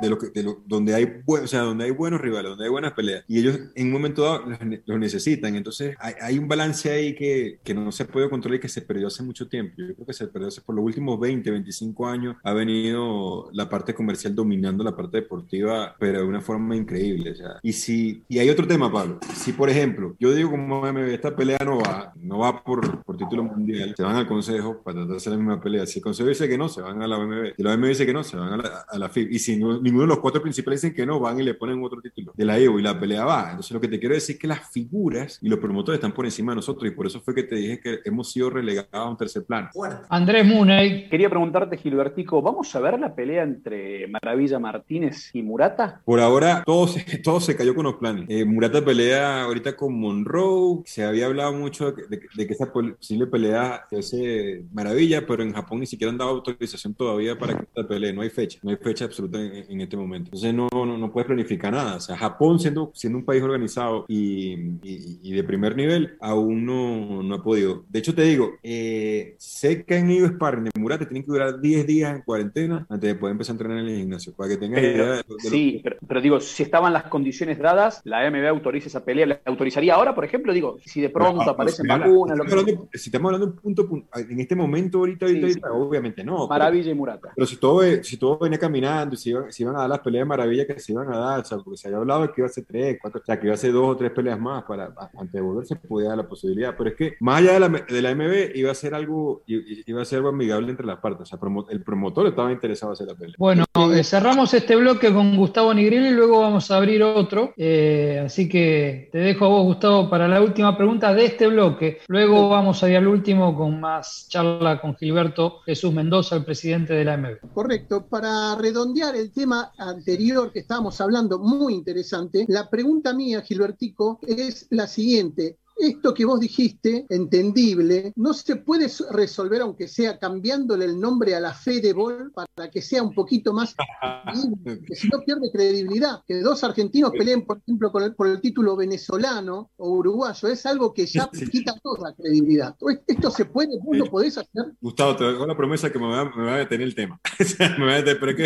de, 0.00 0.08
lo 0.08 0.18
que, 0.18 0.28
de 0.28 0.42
lo, 0.42 0.62
donde, 0.66 0.94
hay 0.94 1.22
o 1.26 1.46
sea, 1.46 1.60
donde 1.60 1.84
hay 1.84 1.90
buenos 1.90 2.20
rivales, 2.20 2.50
donde 2.50 2.64
hay 2.64 2.70
buenas 2.70 2.92
peleas, 2.92 3.24
y 3.28 3.38
ellos 3.38 3.58
en 3.74 3.86
un 3.88 3.92
momento 3.92 4.22
dado 4.22 4.44
los, 4.86 4.98
necesitan. 4.98 5.56
Entonces 5.56 5.96
hay, 5.98 6.14
hay, 6.20 6.38
un 6.38 6.48
balance 6.48 6.90
ahí 6.90 7.14
que, 7.14 7.58
que 7.62 7.74
no 7.74 7.90
se 7.92 8.04
puede 8.04 8.30
controlar 8.30 8.58
y 8.58 8.60
que 8.60 8.68
se 8.68 8.82
perdió 8.82 9.08
hace 9.08 9.22
mucho 9.22 9.48
tiempo. 9.48 9.74
Yo 9.76 9.94
creo 9.94 10.06
que 10.06 10.12
se 10.12 10.26
perdió 10.28 10.48
hace 10.48 10.60
por 10.60 10.74
los 10.74 10.84
últimos 10.84 11.18
20, 11.18 11.50
25 11.50 12.06
años, 12.06 12.36
ha 12.42 12.52
venido 12.52 13.50
la 13.52 13.68
parte 13.68 13.94
comercial 13.94 14.34
dominando 14.34 14.84
la 14.84 14.94
parte 14.96 15.18
deportiva, 15.18 15.96
pero 15.98 16.20
de 16.20 16.24
una 16.24 16.40
forma 16.40 16.76
increíble 16.76 16.91
increíble. 16.92 17.30
O 17.32 17.34
sea, 17.34 17.56
y, 17.62 17.72
si, 17.72 18.22
y 18.28 18.38
hay 18.38 18.50
otro 18.50 18.66
tema, 18.66 18.92
Pablo. 18.92 19.18
Si, 19.34 19.52
por 19.52 19.70
ejemplo, 19.70 20.14
yo 20.18 20.32
digo 20.32 20.50
como 20.50 20.86
esta 20.86 21.34
pelea 21.34 21.58
no 21.64 21.78
va, 21.78 22.12
no 22.16 22.38
va 22.38 22.62
por, 22.62 23.02
por 23.04 23.16
título 23.16 23.44
mundial, 23.44 23.94
se 23.96 24.02
van 24.02 24.16
al 24.16 24.26
consejo 24.26 24.80
para 24.82 24.96
tratar 24.96 25.10
de 25.12 25.16
hacer 25.16 25.32
la 25.32 25.38
misma 25.38 25.60
pelea. 25.60 25.86
Si 25.86 25.98
el 25.98 26.02
consejo 26.02 26.28
dice 26.28 26.48
que 26.48 26.58
no, 26.58 26.68
se 26.68 26.82
van 26.82 27.02
a 27.02 27.06
la 27.06 27.18
OMB. 27.18 27.54
Si 27.56 27.62
la 27.62 27.74
OMB 27.74 27.86
dice 27.86 28.06
que 28.06 28.12
no, 28.12 28.22
se 28.22 28.36
van 28.36 28.54
a 28.54 28.56
la, 28.56 28.84
a 28.88 28.98
la 28.98 29.08
FIB. 29.08 29.30
Y 29.30 29.38
si 29.38 29.56
ninguno 29.56 30.02
de 30.02 30.06
los 30.08 30.18
cuatro 30.18 30.42
principales 30.42 30.82
dicen 30.82 30.94
que 30.94 31.06
no, 31.06 31.20
van 31.20 31.40
y 31.40 31.42
le 31.42 31.54
ponen 31.54 31.82
otro 31.82 32.00
título 32.00 32.32
de 32.34 32.44
la 32.44 32.58
EU 32.58 32.78
y 32.78 32.82
la 32.82 32.98
pelea 32.98 33.24
va. 33.24 33.50
Entonces, 33.50 33.72
lo 33.72 33.80
que 33.80 33.88
te 33.88 33.98
quiero 33.98 34.14
decir 34.14 34.36
es 34.36 34.40
que 34.40 34.46
las 34.46 34.70
figuras 34.70 35.38
y 35.42 35.48
los 35.48 35.58
promotores 35.58 35.98
están 35.98 36.12
por 36.12 36.24
encima 36.24 36.52
de 36.52 36.56
nosotros 36.56 36.90
y 36.90 36.94
por 36.94 37.06
eso 37.06 37.20
fue 37.20 37.34
que 37.34 37.42
te 37.42 37.56
dije 37.56 37.80
que 37.80 38.00
hemos 38.04 38.30
sido 38.30 38.50
relegados 38.50 38.88
a 38.92 39.08
un 39.08 39.16
tercer 39.16 39.44
plano. 39.44 39.70
Andrés 40.08 40.46
Muney. 40.46 41.08
Quería 41.08 41.28
preguntarte, 41.28 41.76
Gilbertico, 41.76 42.40
¿vamos 42.42 42.74
a 42.74 42.80
ver 42.80 42.98
la 42.98 43.14
pelea 43.14 43.42
entre 43.42 44.08
Maravilla 44.08 44.58
Martínez 44.58 45.30
y 45.34 45.42
Murata? 45.42 46.00
Por 46.04 46.20
ahora, 46.20 46.62
todo 46.64 46.81
todo 46.82 46.88
se, 46.92 47.18
todo 47.22 47.40
se 47.40 47.56
cayó 47.56 47.74
con 47.74 47.84
los 47.84 47.96
planes. 47.96 48.26
Eh, 48.28 48.44
Murata 48.44 48.84
pelea 48.84 49.44
ahorita 49.44 49.76
con 49.76 49.98
Monroe, 49.98 50.82
se 50.84 51.04
había 51.04 51.26
hablado 51.26 51.52
mucho 51.52 51.92
de, 51.92 52.20
de, 52.34 52.46
que 52.46 52.52
esa 52.52 52.72
posible 52.72 53.26
pelea 53.26 53.84
fuese 53.88 54.64
maravilla, 54.72 55.26
pero 55.26 55.42
en 55.42 55.52
Japón 55.52 55.80
ni 55.80 55.86
siquiera 55.86 56.10
han 56.10 56.18
dado 56.18 56.30
autorización 56.30 56.94
todavía 56.94 57.38
para 57.38 57.56
que 57.56 57.64
esta 57.64 57.86
pelee, 57.86 58.12
no 58.12 58.22
hay 58.22 58.30
fecha, 58.30 58.58
no 58.62 58.70
hay 58.70 58.76
fecha 58.76 59.04
absoluta 59.04 59.38
en, 59.40 59.80
este 59.80 59.96
momento. 59.96 60.26
Entonces 60.28 60.54
no, 60.54 60.68
no, 60.72 60.98
no, 60.98 61.12
puedes 61.12 61.26
planificar 61.26 61.72
nada. 61.72 61.96
O 61.96 62.00
sea, 62.00 62.16
Japón 62.16 62.58
siendo, 62.58 62.90
siendo 62.94 63.18
un 63.18 63.24
país 63.24 63.42
organizado 63.42 64.04
y, 64.08 64.56
y, 64.82 65.32
de 65.32 65.44
primer 65.44 65.76
nivel, 65.76 66.16
aún 66.20 66.64
no, 66.66 67.22
no 67.22 67.34
ha 67.34 67.42
podido. 67.42 67.84
De 67.88 67.98
hecho, 67.98 68.14
te 68.14 68.22
digo, 68.22 68.54
eh, 68.62 69.34
sé 69.38 69.84
que 69.84 69.96
han 69.96 70.10
ido 70.10 70.28
sparring 70.28 70.64
de 70.64 70.70
Murata, 70.78 71.06
tienen 71.06 71.22
que 71.22 71.32
durar 71.32 71.60
10 71.60 71.86
días 71.86 72.14
en 72.14 72.22
cuarentena 72.22 72.86
antes 72.88 73.08
de 73.08 73.14
poder 73.14 73.32
empezar 73.32 73.52
a 73.52 73.54
entrenar 73.54 73.78
en 73.78 73.88
el 73.88 73.98
gimnasio, 73.98 74.32
para 74.34 74.50
que 74.50 74.56
tengas 74.56 74.82
idea 74.82 75.12
de, 75.16 75.22
Sí, 75.38 75.82
pero, 76.06 76.20
digo, 76.20 76.40
si 76.40 76.62
estaban 76.72 76.94
las 76.94 77.04
condiciones 77.04 77.58
dadas, 77.58 78.00
la 78.04 78.26
AMB 78.26 78.46
autoriza 78.46 78.88
esa 78.88 79.04
pelea, 79.04 79.26
¿la 79.26 79.40
autorizaría 79.44 79.94
ahora, 79.94 80.14
por 80.14 80.24
ejemplo? 80.24 80.54
Digo, 80.54 80.78
si 80.82 81.02
de 81.02 81.10
pronto 81.10 81.42
aparecen 81.42 81.86
vacunas, 81.86 82.38
lo 82.38 82.64
que 82.64 82.78
Si 82.94 83.10
estamos 83.10 83.28
hablando 83.28 83.46
de 83.48 83.52
un 83.52 83.58
punto, 83.58 83.88
en 84.16 84.40
este 84.40 84.56
momento, 84.56 84.98
ahorita, 84.98 85.26
ahorita, 85.26 85.70
obviamente 85.70 86.24
no. 86.24 86.48
Maravilla 86.48 86.90
y 86.90 86.94
Murata. 86.94 87.28
Pero 87.34 87.46
si 87.46 87.56
todo, 87.56 87.82
si 88.02 88.16
todo 88.16 88.38
venía 88.38 88.58
caminando 88.58 89.14
y 89.14 89.18
se 89.18 89.30
iban, 89.30 89.44
iban 89.58 89.76
a 89.76 89.80
dar 89.80 89.90
las 89.90 89.98
peleas 90.00 90.22
de 90.22 90.28
maravilla 90.28 90.66
que 90.66 90.80
se 90.80 90.92
iban 90.92 91.12
a 91.12 91.18
dar, 91.18 91.40
o 91.40 91.44
sea, 91.44 91.58
porque 91.58 91.76
se 91.76 91.88
había 91.88 91.98
hablado 91.98 92.22
de 92.22 92.28
que 92.28 92.40
iba 92.40 92.46
a 92.46 92.52
ser 92.52 92.64
tres, 92.64 92.98
cuatro, 93.02 93.20
o 93.20 93.24
sea, 93.24 93.38
que 93.38 93.46
iba 93.46 93.54
a 93.54 93.58
ser 93.58 93.72
dos 93.72 93.88
o 93.88 93.96
tres 93.96 94.10
peleas 94.12 94.40
más 94.40 94.64
para 94.64 94.94
antes 95.14 95.32
de 95.32 95.40
volverse, 95.42 95.76
podía 95.76 96.08
dar 96.08 96.16
la 96.16 96.28
posibilidad. 96.28 96.74
Pero 96.74 96.88
es 96.88 96.96
que 96.96 97.16
más 97.20 97.40
allá 97.40 97.52
de 97.52 97.60
la, 97.60 97.68
de 97.68 98.02
la 98.02 98.14
MB, 98.14 98.56
iba 98.56 98.70
a 98.70 98.74
ser 98.74 98.94
algo, 98.94 99.42
iba 99.46 100.00
a 100.00 100.04
ser 100.06 100.18
algo 100.18 100.30
amigable 100.30 100.70
entre 100.70 100.86
las 100.86 101.00
partes. 101.00 101.22
O 101.22 101.26
sea, 101.26 101.38
el 101.68 101.82
promotor 101.82 102.28
estaba 102.28 102.50
interesado 102.50 102.92
en 102.92 102.94
hacer 102.94 103.06
la 103.08 103.14
pelea. 103.14 103.34
Bueno, 103.36 103.64
eh, 103.94 104.02
cerramos 104.04 104.54
este 104.54 104.74
bloque 104.76 105.12
con 105.12 105.36
Gustavo 105.36 105.74
Nigril 105.74 106.06
y 106.06 106.10
luego 106.10 106.40
vamos 106.40 106.61
a 106.70 106.76
abrir 106.76 107.02
otro. 107.02 107.52
Eh, 107.56 108.22
así 108.24 108.48
que 108.48 109.08
te 109.12 109.18
dejo 109.18 109.46
a 109.46 109.48
vos, 109.48 109.64
Gustavo, 109.64 110.08
para 110.08 110.28
la 110.28 110.40
última 110.40 110.76
pregunta 110.76 111.14
de 111.14 111.26
este 111.26 111.46
bloque. 111.46 111.98
Luego 112.08 112.48
vamos 112.48 112.82
a 112.82 112.90
ir 112.90 112.96
al 112.96 113.08
último 113.08 113.56
con 113.56 113.80
más 113.80 114.26
charla 114.28 114.80
con 114.80 114.96
Gilberto 114.96 115.60
Jesús 115.66 115.92
Mendoza, 115.92 116.36
el 116.36 116.44
presidente 116.44 116.94
de 116.94 117.04
la 117.04 117.16
MB. 117.16 117.52
Correcto. 117.52 118.06
Para 118.06 118.54
redondear 118.56 119.16
el 119.16 119.32
tema 119.32 119.72
anterior 119.76 120.52
que 120.52 120.60
estábamos 120.60 121.00
hablando, 121.00 121.38
muy 121.38 121.74
interesante, 121.74 122.44
la 122.48 122.68
pregunta 122.68 123.12
mía, 123.12 123.42
Gilbertico, 123.42 124.20
es 124.22 124.66
la 124.70 124.86
siguiente 124.86 125.58
esto 125.76 126.14
que 126.14 126.24
vos 126.24 126.40
dijiste, 126.40 127.06
entendible, 127.08 128.12
no 128.16 128.32
se 128.32 128.56
puede 128.56 128.88
resolver 129.10 129.62
aunque 129.62 129.88
sea 129.88 130.18
cambiándole 130.18 130.84
el 130.84 130.98
nombre 130.98 131.34
a 131.34 131.40
la 131.40 131.54
Fedebol 131.54 132.32
para 132.32 132.70
que 132.70 132.82
sea 132.82 133.02
un 133.02 133.14
poquito 133.14 133.52
más, 133.52 133.74
que 134.86 134.94
si 134.94 135.08
no 135.08 135.20
pierde 135.20 135.50
credibilidad. 135.52 136.20
Que 136.26 136.40
dos 136.40 136.62
argentinos 136.64 137.12
peleen, 137.12 137.44
por 137.44 137.58
ejemplo, 137.58 137.92
por 138.16 138.28
el 138.28 138.40
título 138.40 138.76
venezolano 138.76 139.70
o 139.76 139.90
uruguayo, 139.90 140.48
es 140.48 140.64
algo 140.66 140.92
que 140.92 141.06
ya 141.06 141.28
quita 141.50 141.74
toda 141.82 142.10
la 142.10 142.14
credibilidad. 142.14 142.76
Esto 143.06 143.30
se 143.30 143.44
puede, 143.44 143.78
vos 143.82 143.96
lo 143.96 144.06
podés 144.06 144.38
hacer. 144.38 144.72
Gustavo, 144.80 145.16
te 145.16 145.24
doy 145.24 145.46
la 145.46 145.56
promesa 145.56 145.90
que 145.90 145.98
me 145.98 146.06
va, 146.06 146.54
a 146.54 146.58
detener 146.58 146.86
el 146.86 146.94
tema. 146.94 147.20
me 147.78 147.86
va 147.86 147.92
a 147.92 148.02
detener, 148.02 148.20
pero 148.20 148.32
es 148.32 148.36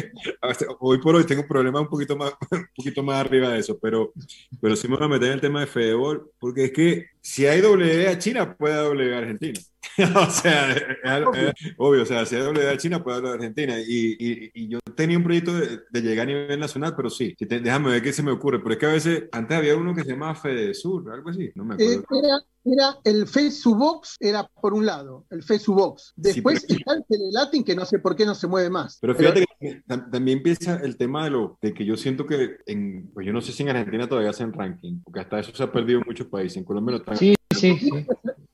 que 0.58 0.66
hoy 0.80 0.98
por 1.00 1.14
hoy 1.14 1.24
tengo 1.24 1.42
un 1.42 1.48
problema 1.48 1.80
un 1.80 1.88
poquito 1.88 2.16
más, 2.16 2.32
un 2.50 2.66
poquito 2.74 3.02
más 3.02 3.20
arriba 3.20 3.50
de 3.50 3.60
eso, 3.60 3.78
pero, 3.78 4.12
pero 4.60 4.76
sí 4.76 4.88
me 4.88 4.96
voy 4.96 5.04
a 5.04 5.08
meter 5.08 5.28
en 5.28 5.34
el 5.34 5.40
tema 5.40 5.60
de 5.60 5.66
Fedebol, 5.66 6.30
porque 6.38 6.64
es 6.66 6.72
que 6.72 7.06
si 7.26 7.44
hay 7.44 7.60
W 7.60 8.08
a 8.08 8.18
China, 8.18 8.56
puede 8.56 8.76
W 8.76 9.14
a 9.14 9.18
Argentina. 9.18 9.60
o 10.16 10.30
sea, 10.30 10.72
es, 10.72 11.54
obvio, 11.76 12.02
o 12.02 12.06
sea, 12.06 12.26
si 12.26 12.36
W 12.36 12.68
a 12.68 12.76
China, 12.76 13.02
puede 13.02 13.20
W 13.20 13.32
a 13.32 13.34
Argentina. 13.34 13.78
Y, 13.78 14.50
y, 14.54 14.68
yo 14.68 14.78
tenía 14.94 15.16
un 15.16 15.24
proyecto 15.24 15.52
de, 15.54 16.02
llegar 16.02 16.24
a 16.24 16.26
nivel 16.26 16.60
nacional, 16.60 16.94
pero 16.96 17.10
sí, 17.10 17.34
déjame 17.38 17.90
ver 17.90 18.02
qué 18.02 18.12
se 18.12 18.22
me 18.22 18.32
ocurre. 18.32 18.60
Pero 18.60 18.72
es 18.72 18.78
que 18.78 18.86
a 18.86 18.92
veces, 18.92 19.24
antes 19.32 19.56
había 19.56 19.76
uno 19.76 19.94
que 19.94 20.02
se 20.02 20.10
llamaba 20.10 20.34
Fede 20.34 20.74
Sur, 20.74 21.10
algo 21.12 21.30
así, 21.30 21.50
no 21.54 21.64
me 21.64 21.74
acuerdo. 21.74 22.00
Eh, 22.00 22.42
era, 22.68 22.98
el 23.04 23.26
Box, 23.64 24.16
era 24.18 24.48
por 24.60 24.74
un 24.74 24.86
lado, 24.86 25.24
el 25.30 25.44
Box. 25.68 26.12
Después 26.16 26.64
está 26.68 26.94
el 26.94 27.04
Telelatin, 27.08 27.62
que 27.62 27.76
no 27.76 27.84
sé 27.84 28.00
por 28.00 28.16
qué 28.16 28.26
no 28.26 28.34
se 28.34 28.48
mueve 28.48 28.70
más. 28.70 28.98
Pero 29.00 29.14
fíjate 29.14 29.44
que 29.60 29.82
también 29.86 30.38
empieza 30.38 30.76
el 30.76 30.96
tema 30.96 31.24
de 31.24 31.30
lo 31.30 31.58
de 31.62 31.72
que 31.72 31.84
yo 31.84 31.96
siento 31.96 32.26
que, 32.26 32.56
en, 32.66 33.10
pues 33.14 33.24
yo 33.26 33.32
no 33.32 33.40
sé 33.40 33.52
si 33.52 33.62
en 33.62 33.68
Argentina 33.68 34.08
todavía 34.08 34.30
hacen 34.30 34.52
ranking, 34.52 35.00
porque 35.04 35.20
hasta 35.20 35.38
eso 35.38 35.54
se 35.54 35.62
ha 35.62 35.70
perdido 35.70 36.00
en 36.00 36.06
muchos 36.06 36.26
países. 36.26 36.56
En 36.56 36.64
Colombia 36.64 36.92
lo 36.92 36.98
están. 36.98 37.16
Sí, 37.16 37.34
sí, 37.50 37.78
sí. 37.78 37.90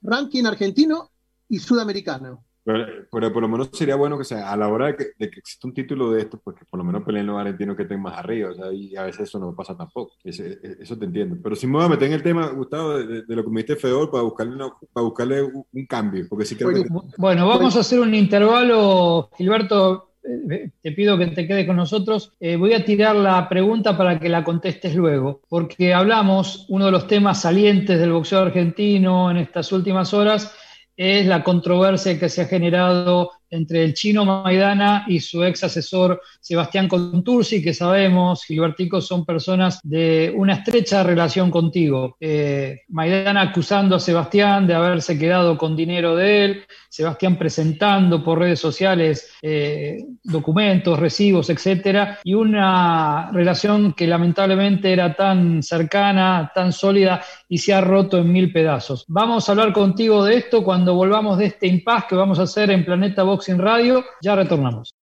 Ranking 0.02 0.44
argentino 0.44 1.11
y 1.52 1.58
sudamericano. 1.58 2.42
Pero, 2.64 2.86
pero, 3.10 3.32
por 3.32 3.42
lo 3.42 3.48
menos 3.48 3.70
sería 3.72 3.96
bueno 3.96 4.16
que 4.16 4.24
sea, 4.24 4.52
a 4.52 4.56
la 4.56 4.68
hora 4.68 4.86
de 4.86 4.96
que, 4.96 5.04
de 5.18 5.30
que 5.30 5.40
exista 5.40 5.66
un 5.66 5.74
título 5.74 6.12
de 6.12 6.20
esto, 6.22 6.40
pues 6.42 6.56
que 6.56 6.64
por 6.64 6.78
lo 6.78 6.84
menos 6.84 7.02
peleen 7.02 7.26
los 7.26 7.38
argentinos 7.38 7.76
que 7.76 7.82
estén 7.82 8.00
más 8.00 8.16
arriba, 8.16 8.50
o 8.50 8.54
sea, 8.54 8.72
y 8.72 8.94
a 8.94 9.02
veces 9.02 9.22
eso 9.22 9.40
no 9.40 9.54
pasa 9.54 9.76
tampoco, 9.76 10.12
eso, 10.22 10.44
eso 10.80 10.96
te 10.96 11.04
entiendo. 11.04 11.36
Pero 11.42 11.56
si 11.56 11.66
me 11.66 11.74
voy 11.74 11.84
a 11.84 11.88
meter 11.88 12.06
en 12.06 12.14
el 12.14 12.22
tema, 12.22 12.46
Gustavo, 12.50 12.98
de, 12.98 13.24
lo 13.26 13.44
que 13.44 13.50
me 13.50 13.62
diste 13.62 13.76
Fedor 13.76 14.10
para 14.12 14.22
buscarle, 14.22 14.56
para 14.92 15.04
buscarle 15.04 15.42
un, 15.42 15.86
cambio, 15.86 16.24
porque 16.28 16.44
sí 16.44 16.54
creo 16.54 16.70
bueno, 16.70 17.04
bueno, 17.18 17.48
vamos 17.48 17.76
a 17.76 17.80
hacer 17.80 17.98
un 17.98 18.14
intervalo, 18.14 19.28
Gilberto, 19.36 20.12
eh, 20.22 20.70
te 20.80 20.92
pido 20.92 21.18
que 21.18 21.26
te 21.26 21.48
quedes 21.48 21.66
con 21.66 21.74
nosotros. 21.74 22.32
Eh, 22.38 22.54
voy 22.54 22.74
a 22.74 22.84
tirar 22.84 23.16
la 23.16 23.48
pregunta 23.48 23.96
para 23.96 24.20
que 24.20 24.28
la 24.28 24.44
contestes 24.44 24.94
luego, 24.94 25.40
porque 25.48 25.92
hablamos, 25.92 26.66
uno 26.68 26.86
de 26.86 26.92
los 26.92 27.08
temas 27.08 27.40
salientes 27.42 27.98
del 27.98 28.12
boxeo 28.12 28.38
argentino 28.38 29.32
en 29.32 29.38
estas 29.38 29.72
últimas 29.72 30.14
horas 30.14 30.54
es 30.96 31.26
la 31.26 31.42
controversia 31.44 32.18
que 32.18 32.28
se 32.28 32.42
ha 32.42 32.46
generado 32.46 33.30
entre 33.52 33.84
el 33.84 33.94
chino 33.94 34.24
Maidana 34.24 35.04
y 35.06 35.20
su 35.20 35.44
ex 35.44 35.62
asesor 35.62 36.20
Sebastián 36.40 36.88
Contursi, 36.88 37.62
que 37.62 37.74
sabemos, 37.74 38.44
Gilbertico, 38.44 39.00
son 39.00 39.24
personas 39.24 39.78
de 39.82 40.32
una 40.34 40.54
estrecha 40.54 41.02
relación 41.02 41.50
contigo. 41.50 42.16
Eh, 42.18 42.80
Maidana 42.88 43.42
acusando 43.42 43.96
a 43.96 44.00
Sebastián 44.00 44.66
de 44.66 44.74
haberse 44.74 45.18
quedado 45.18 45.58
con 45.58 45.76
dinero 45.76 46.16
de 46.16 46.44
él, 46.44 46.64
Sebastián 46.88 47.36
presentando 47.36 48.24
por 48.24 48.38
redes 48.38 48.60
sociales 48.60 49.32
eh, 49.42 49.98
documentos, 50.24 50.98
recibos, 50.98 51.50
etcétera, 51.50 52.18
y 52.24 52.34
una 52.34 53.30
relación 53.32 53.92
que 53.92 54.06
lamentablemente 54.06 54.92
era 54.92 55.14
tan 55.14 55.62
cercana, 55.62 56.50
tan 56.54 56.72
sólida 56.72 57.22
y 57.48 57.58
se 57.58 57.74
ha 57.74 57.80
roto 57.80 58.18
en 58.18 58.32
mil 58.32 58.52
pedazos. 58.52 59.04
Vamos 59.08 59.48
a 59.48 59.52
hablar 59.52 59.72
contigo 59.72 60.24
de 60.24 60.36
esto 60.36 60.64
cuando 60.64 60.94
volvamos 60.94 61.38
de 61.38 61.46
este 61.46 61.66
impasse 61.66 62.06
que 62.08 62.14
vamos 62.14 62.38
a 62.38 62.42
hacer 62.42 62.70
en 62.70 62.84
Planeta 62.84 63.22
Box 63.22 63.41
en 63.48 63.58
Radio. 63.58 64.04
Ya 64.20 64.34
retornamos. 64.34 64.94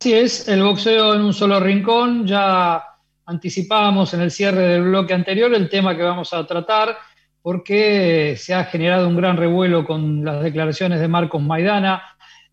Así 0.00 0.12
es, 0.12 0.48
el 0.48 0.62
boxeo 0.62 1.14
en 1.14 1.22
un 1.22 1.32
solo 1.32 1.58
rincón. 1.60 2.26
Ya 2.26 2.82
anticipábamos 3.26 4.14
en 4.14 4.20
el 4.20 4.30
cierre 4.30 4.68
del 4.68 4.82
bloque 4.82 5.14
anterior 5.14 5.52
el 5.54 5.68
tema 5.68 5.96
que 5.96 6.02
vamos 6.02 6.32
a 6.32 6.46
tratar, 6.46 6.96
porque 7.42 8.36
se 8.38 8.54
ha 8.54 8.64
generado 8.64 9.08
un 9.08 9.16
gran 9.16 9.36
revuelo 9.36 9.84
con 9.84 10.24
las 10.24 10.42
declaraciones 10.42 11.00
de 11.00 11.08
Marcos 11.08 11.42
Maidana. 11.42 12.02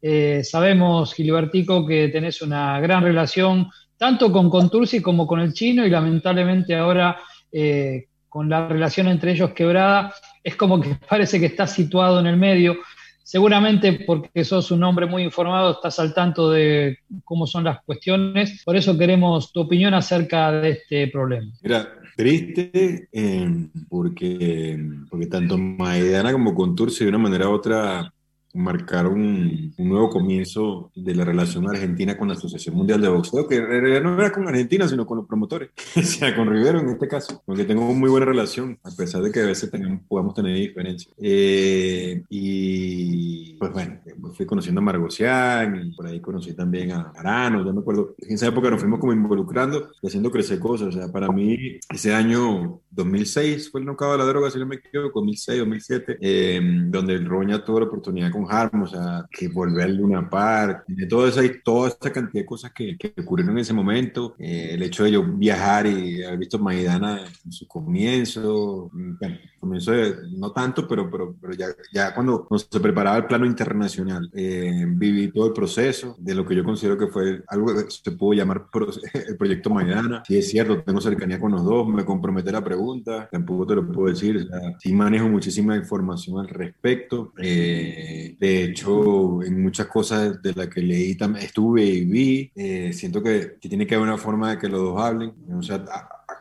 Eh, 0.01 0.43
sabemos, 0.43 1.13
Gilbertico, 1.13 1.85
que 1.85 2.09
tenés 2.09 2.41
una 2.41 2.79
gran 2.79 3.03
relación 3.03 3.69
tanto 3.97 4.31
con 4.31 4.49
Contursi 4.49 5.01
como 5.01 5.25
con 5.25 5.39
el 5.39 5.53
chino 5.53 5.85
y 5.85 5.89
lamentablemente 5.89 6.75
ahora 6.75 7.17
eh, 7.51 8.07
con 8.27 8.49
la 8.49 8.67
relación 8.67 9.07
entre 9.07 9.31
ellos 9.31 9.51
quebrada, 9.51 10.13
es 10.43 10.55
como 10.55 10.81
que 10.81 10.95
parece 11.09 11.39
que 11.39 11.45
está 11.45 11.67
situado 11.67 12.19
en 12.19 12.27
el 12.27 12.35
medio. 12.35 12.77
Seguramente 13.23 14.03
porque 14.05 14.43
sos 14.43 14.69
un 14.71 14.83
hombre 14.83 15.05
muy 15.05 15.23
informado, 15.23 15.71
estás 15.71 15.97
al 15.99 16.13
tanto 16.13 16.51
de 16.51 16.99
cómo 17.23 17.47
son 17.47 17.63
las 17.63 17.81
cuestiones. 17.83 18.61
Por 18.65 18.75
eso 18.75 18.97
queremos 18.97 19.51
tu 19.51 19.61
opinión 19.61 19.93
acerca 19.93 20.51
de 20.51 20.71
este 20.71 21.07
problema. 21.07 21.51
Mira, 21.61 21.87
triste 22.17 23.07
eh, 23.11 23.67
porque, 23.89 24.77
porque 25.09 25.27
tanto 25.27 25.57
Maidana 25.57 26.33
como 26.33 26.53
Contursi 26.53 27.05
de 27.05 27.09
una 27.09 27.17
manera 27.17 27.47
u 27.47 27.53
otra 27.53 28.13
marcar 28.53 29.07
un, 29.07 29.73
nuevo 29.77 30.09
comienzo 30.09 30.91
de 30.95 31.15
la 31.15 31.25
relación 31.25 31.67
argentina 31.69 32.17
con 32.17 32.27
la 32.27 32.35
Asociación 32.35 32.75
Mundial 32.75 33.01
de 33.01 33.09
Boxeo, 33.09 33.47
que 33.47 33.55
en 33.57 33.67
realidad 33.67 34.01
no 34.01 34.19
era 34.19 34.31
con 34.31 34.47
Argentina, 34.47 34.87
sino 34.87 35.05
con 35.05 35.17
los 35.17 35.27
promotores, 35.27 35.71
o 35.95 36.01
sea, 36.01 36.35
con 36.35 36.49
Rivero 36.49 36.79
en 36.79 36.89
este 36.89 37.07
caso, 37.07 37.41
porque 37.45 37.65
tengo 37.65 37.93
muy 37.93 38.09
buena 38.09 38.25
relación, 38.25 38.79
a 38.83 38.91
pesar 38.91 39.21
de 39.21 39.31
que 39.31 39.41
a 39.41 39.45
veces 39.45 39.71
podamos 40.07 40.33
tener 40.33 40.55
diferencias. 40.55 41.13
Eh, 41.17 42.23
y 42.29 43.55
pues 43.55 43.71
bueno, 43.71 43.99
fui 44.35 44.45
conociendo 44.45 44.79
a 44.79 44.83
Margocián, 44.83 45.87
y 45.87 45.95
por 45.95 46.07
ahí 46.07 46.19
conocí 46.19 46.53
también 46.53 46.91
a 46.91 47.11
Arano, 47.15 47.65
ya 47.65 47.73
me 47.73 47.79
acuerdo, 47.79 48.15
en 48.19 48.35
esa 48.35 48.47
época 48.47 48.69
nos 48.69 48.79
fuimos 48.79 48.99
como 48.99 49.13
involucrando 49.13 49.89
y 50.01 50.07
haciendo 50.07 50.31
crecer 50.31 50.59
cosas, 50.59 50.89
o 50.89 50.91
sea, 50.91 51.11
para 51.11 51.29
mí 51.29 51.79
ese 51.89 52.13
año 52.13 52.81
2006 52.91 53.71
fue 53.71 53.81
el 53.81 53.87
nocao 53.87 54.11
de 54.11 54.19
la 54.19 54.25
droga, 54.25 54.51
si 54.51 54.59
no 54.59 54.65
me 54.65 54.75
equivoco, 54.75 55.19
2006, 55.19 55.59
2007, 55.59 56.17
eh, 56.21 56.61
donde 56.87 57.13
el 57.13 57.25
Roña 57.25 57.63
tuvo 57.63 57.79
la 57.79 57.87
oportunidad 57.87 58.31
con 58.31 58.42
O 58.45 58.87
sea, 58.87 59.25
que 59.31 59.47
volver 59.47 59.85
al 59.85 59.97
Luna 59.97 60.29
Park, 60.29 60.85
de 60.87 61.05
toda 61.07 61.29
esa, 61.29 61.41
toda 61.63 61.89
esta 61.89 62.11
cantidad 62.11 62.41
de 62.43 62.45
cosas 62.45 62.71
que, 62.71 62.97
que 62.97 63.13
ocurrieron 63.21 63.55
en 63.55 63.61
ese 63.61 63.73
momento, 63.73 64.35
eh, 64.39 64.69
el 64.71 64.83
hecho 64.83 65.03
de 65.03 65.11
yo 65.11 65.23
viajar 65.23 65.87
y 65.87 66.23
haber 66.23 66.39
visto 66.39 66.59
Maidana 66.59 67.21
en 67.45 67.51
su 67.51 67.67
comienzo, 67.67 68.89
bueno, 68.93 69.37
comienzo 69.59 69.91
de, 69.91 70.15
no 70.31 70.51
tanto, 70.51 70.87
pero, 70.87 71.09
pero, 71.09 71.35
pero 71.39 71.53
ya, 71.53 71.67
ya 71.93 72.13
cuando 72.13 72.47
se 72.69 72.79
preparaba 72.79 73.17
el 73.17 73.25
plano 73.25 73.45
internacional, 73.45 74.29
eh, 74.33 74.85
viví 74.87 75.31
todo 75.31 75.47
el 75.47 75.53
proceso 75.53 76.15
de 76.19 76.35
lo 76.35 76.45
que 76.45 76.55
yo 76.55 76.63
considero 76.63 76.97
que 76.97 77.07
fue 77.07 77.43
algo 77.47 77.73
que 77.73 77.89
se 77.89 78.11
pudo 78.11 78.33
llamar 78.33 78.65
el 79.13 79.37
proyecto 79.37 79.69
Maidana. 79.69 80.23
Sí 80.27 80.37
es 80.37 80.49
cierto, 80.49 80.81
tengo 80.83 81.01
cercanía 81.01 81.39
con 81.39 81.51
los 81.51 81.63
dos, 81.63 81.87
me 81.87 82.05
compromete 82.05 82.51
la 82.51 82.63
pregunta, 82.63 83.29
tampoco 83.31 83.67
te 83.67 83.75
lo 83.75 83.91
puedo 83.91 84.09
decir, 84.09 84.37
o 84.37 84.47
sea, 84.47 84.77
sí 84.79 84.93
manejo 84.93 85.27
muchísima 85.29 85.75
información 85.75 86.39
al 86.39 86.49
respecto. 86.49 87.33
Eh, 87.37 88.32
de 88.39 88.63
hecho, 88.63 89.43
en 89.43 89.61
muchas 89.61 89.87
cosas 89.87 90.41
de 90.41 90.53
las 90.53 90.67
que 90.67 90.81
leí, 90.81 91.17
estuve 91.39 91.83
y 91.83 92.05
vi, 92.05 92.51
eh, 92.55 92.91
siento 92.93 93.21
que, 93.21 93.57
tiene 93.59 93.87
que 93.87 93.95
haber 93.95 94.07
una 94.07 94.17
forma 94.17 94.51
de 94.51 94.57
que 94.59 94.69
los 94.69 94.81
dos 94.81 95.01
hablen, 95.01 95.33
o 95.51 95.61
sea, 95.61 95.83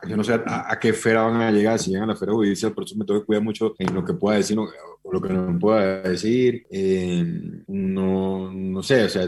yo 0.07 0.17
no 0.17 0.23
sé 0.23 0.33
a, 0.33 0.77
qué 0.79 0.89
esfera 0.89 1.23
van 1.23 1.41
a 1.41 1.51
llegar, 1.51 1.79
si 1.79 1.91
llegan 1.91 2.03
a 2.03 2.07
la 2.07 2.13
esfera 2.13 2.33
judicial, 2.33 2.73
por 2.73 2.83
eso 2.83 2.95
me 2.95 3.05
tengo 3.05 3.19
que 3.21 3.25
cuidar 3.25 3.43
mucho 3.43 3.73
en 3.79 3.93
lo 3.93 4.03
que 4.03 4.13
pueda 4.13 4.37
decir 4.37 4.57
o, 5.03 5.13
lo 5.13 5.21
que 5.21 5.33
no 5.33 5.59
pueda 5.59 6.01
decir. 6.01 6.65
Eh, 6.69 7.63
no, 7.67 8.51
no 8.51 8.83
sé, 8.83 9.03
o 9.03 9.09
sea, 9.09 9.25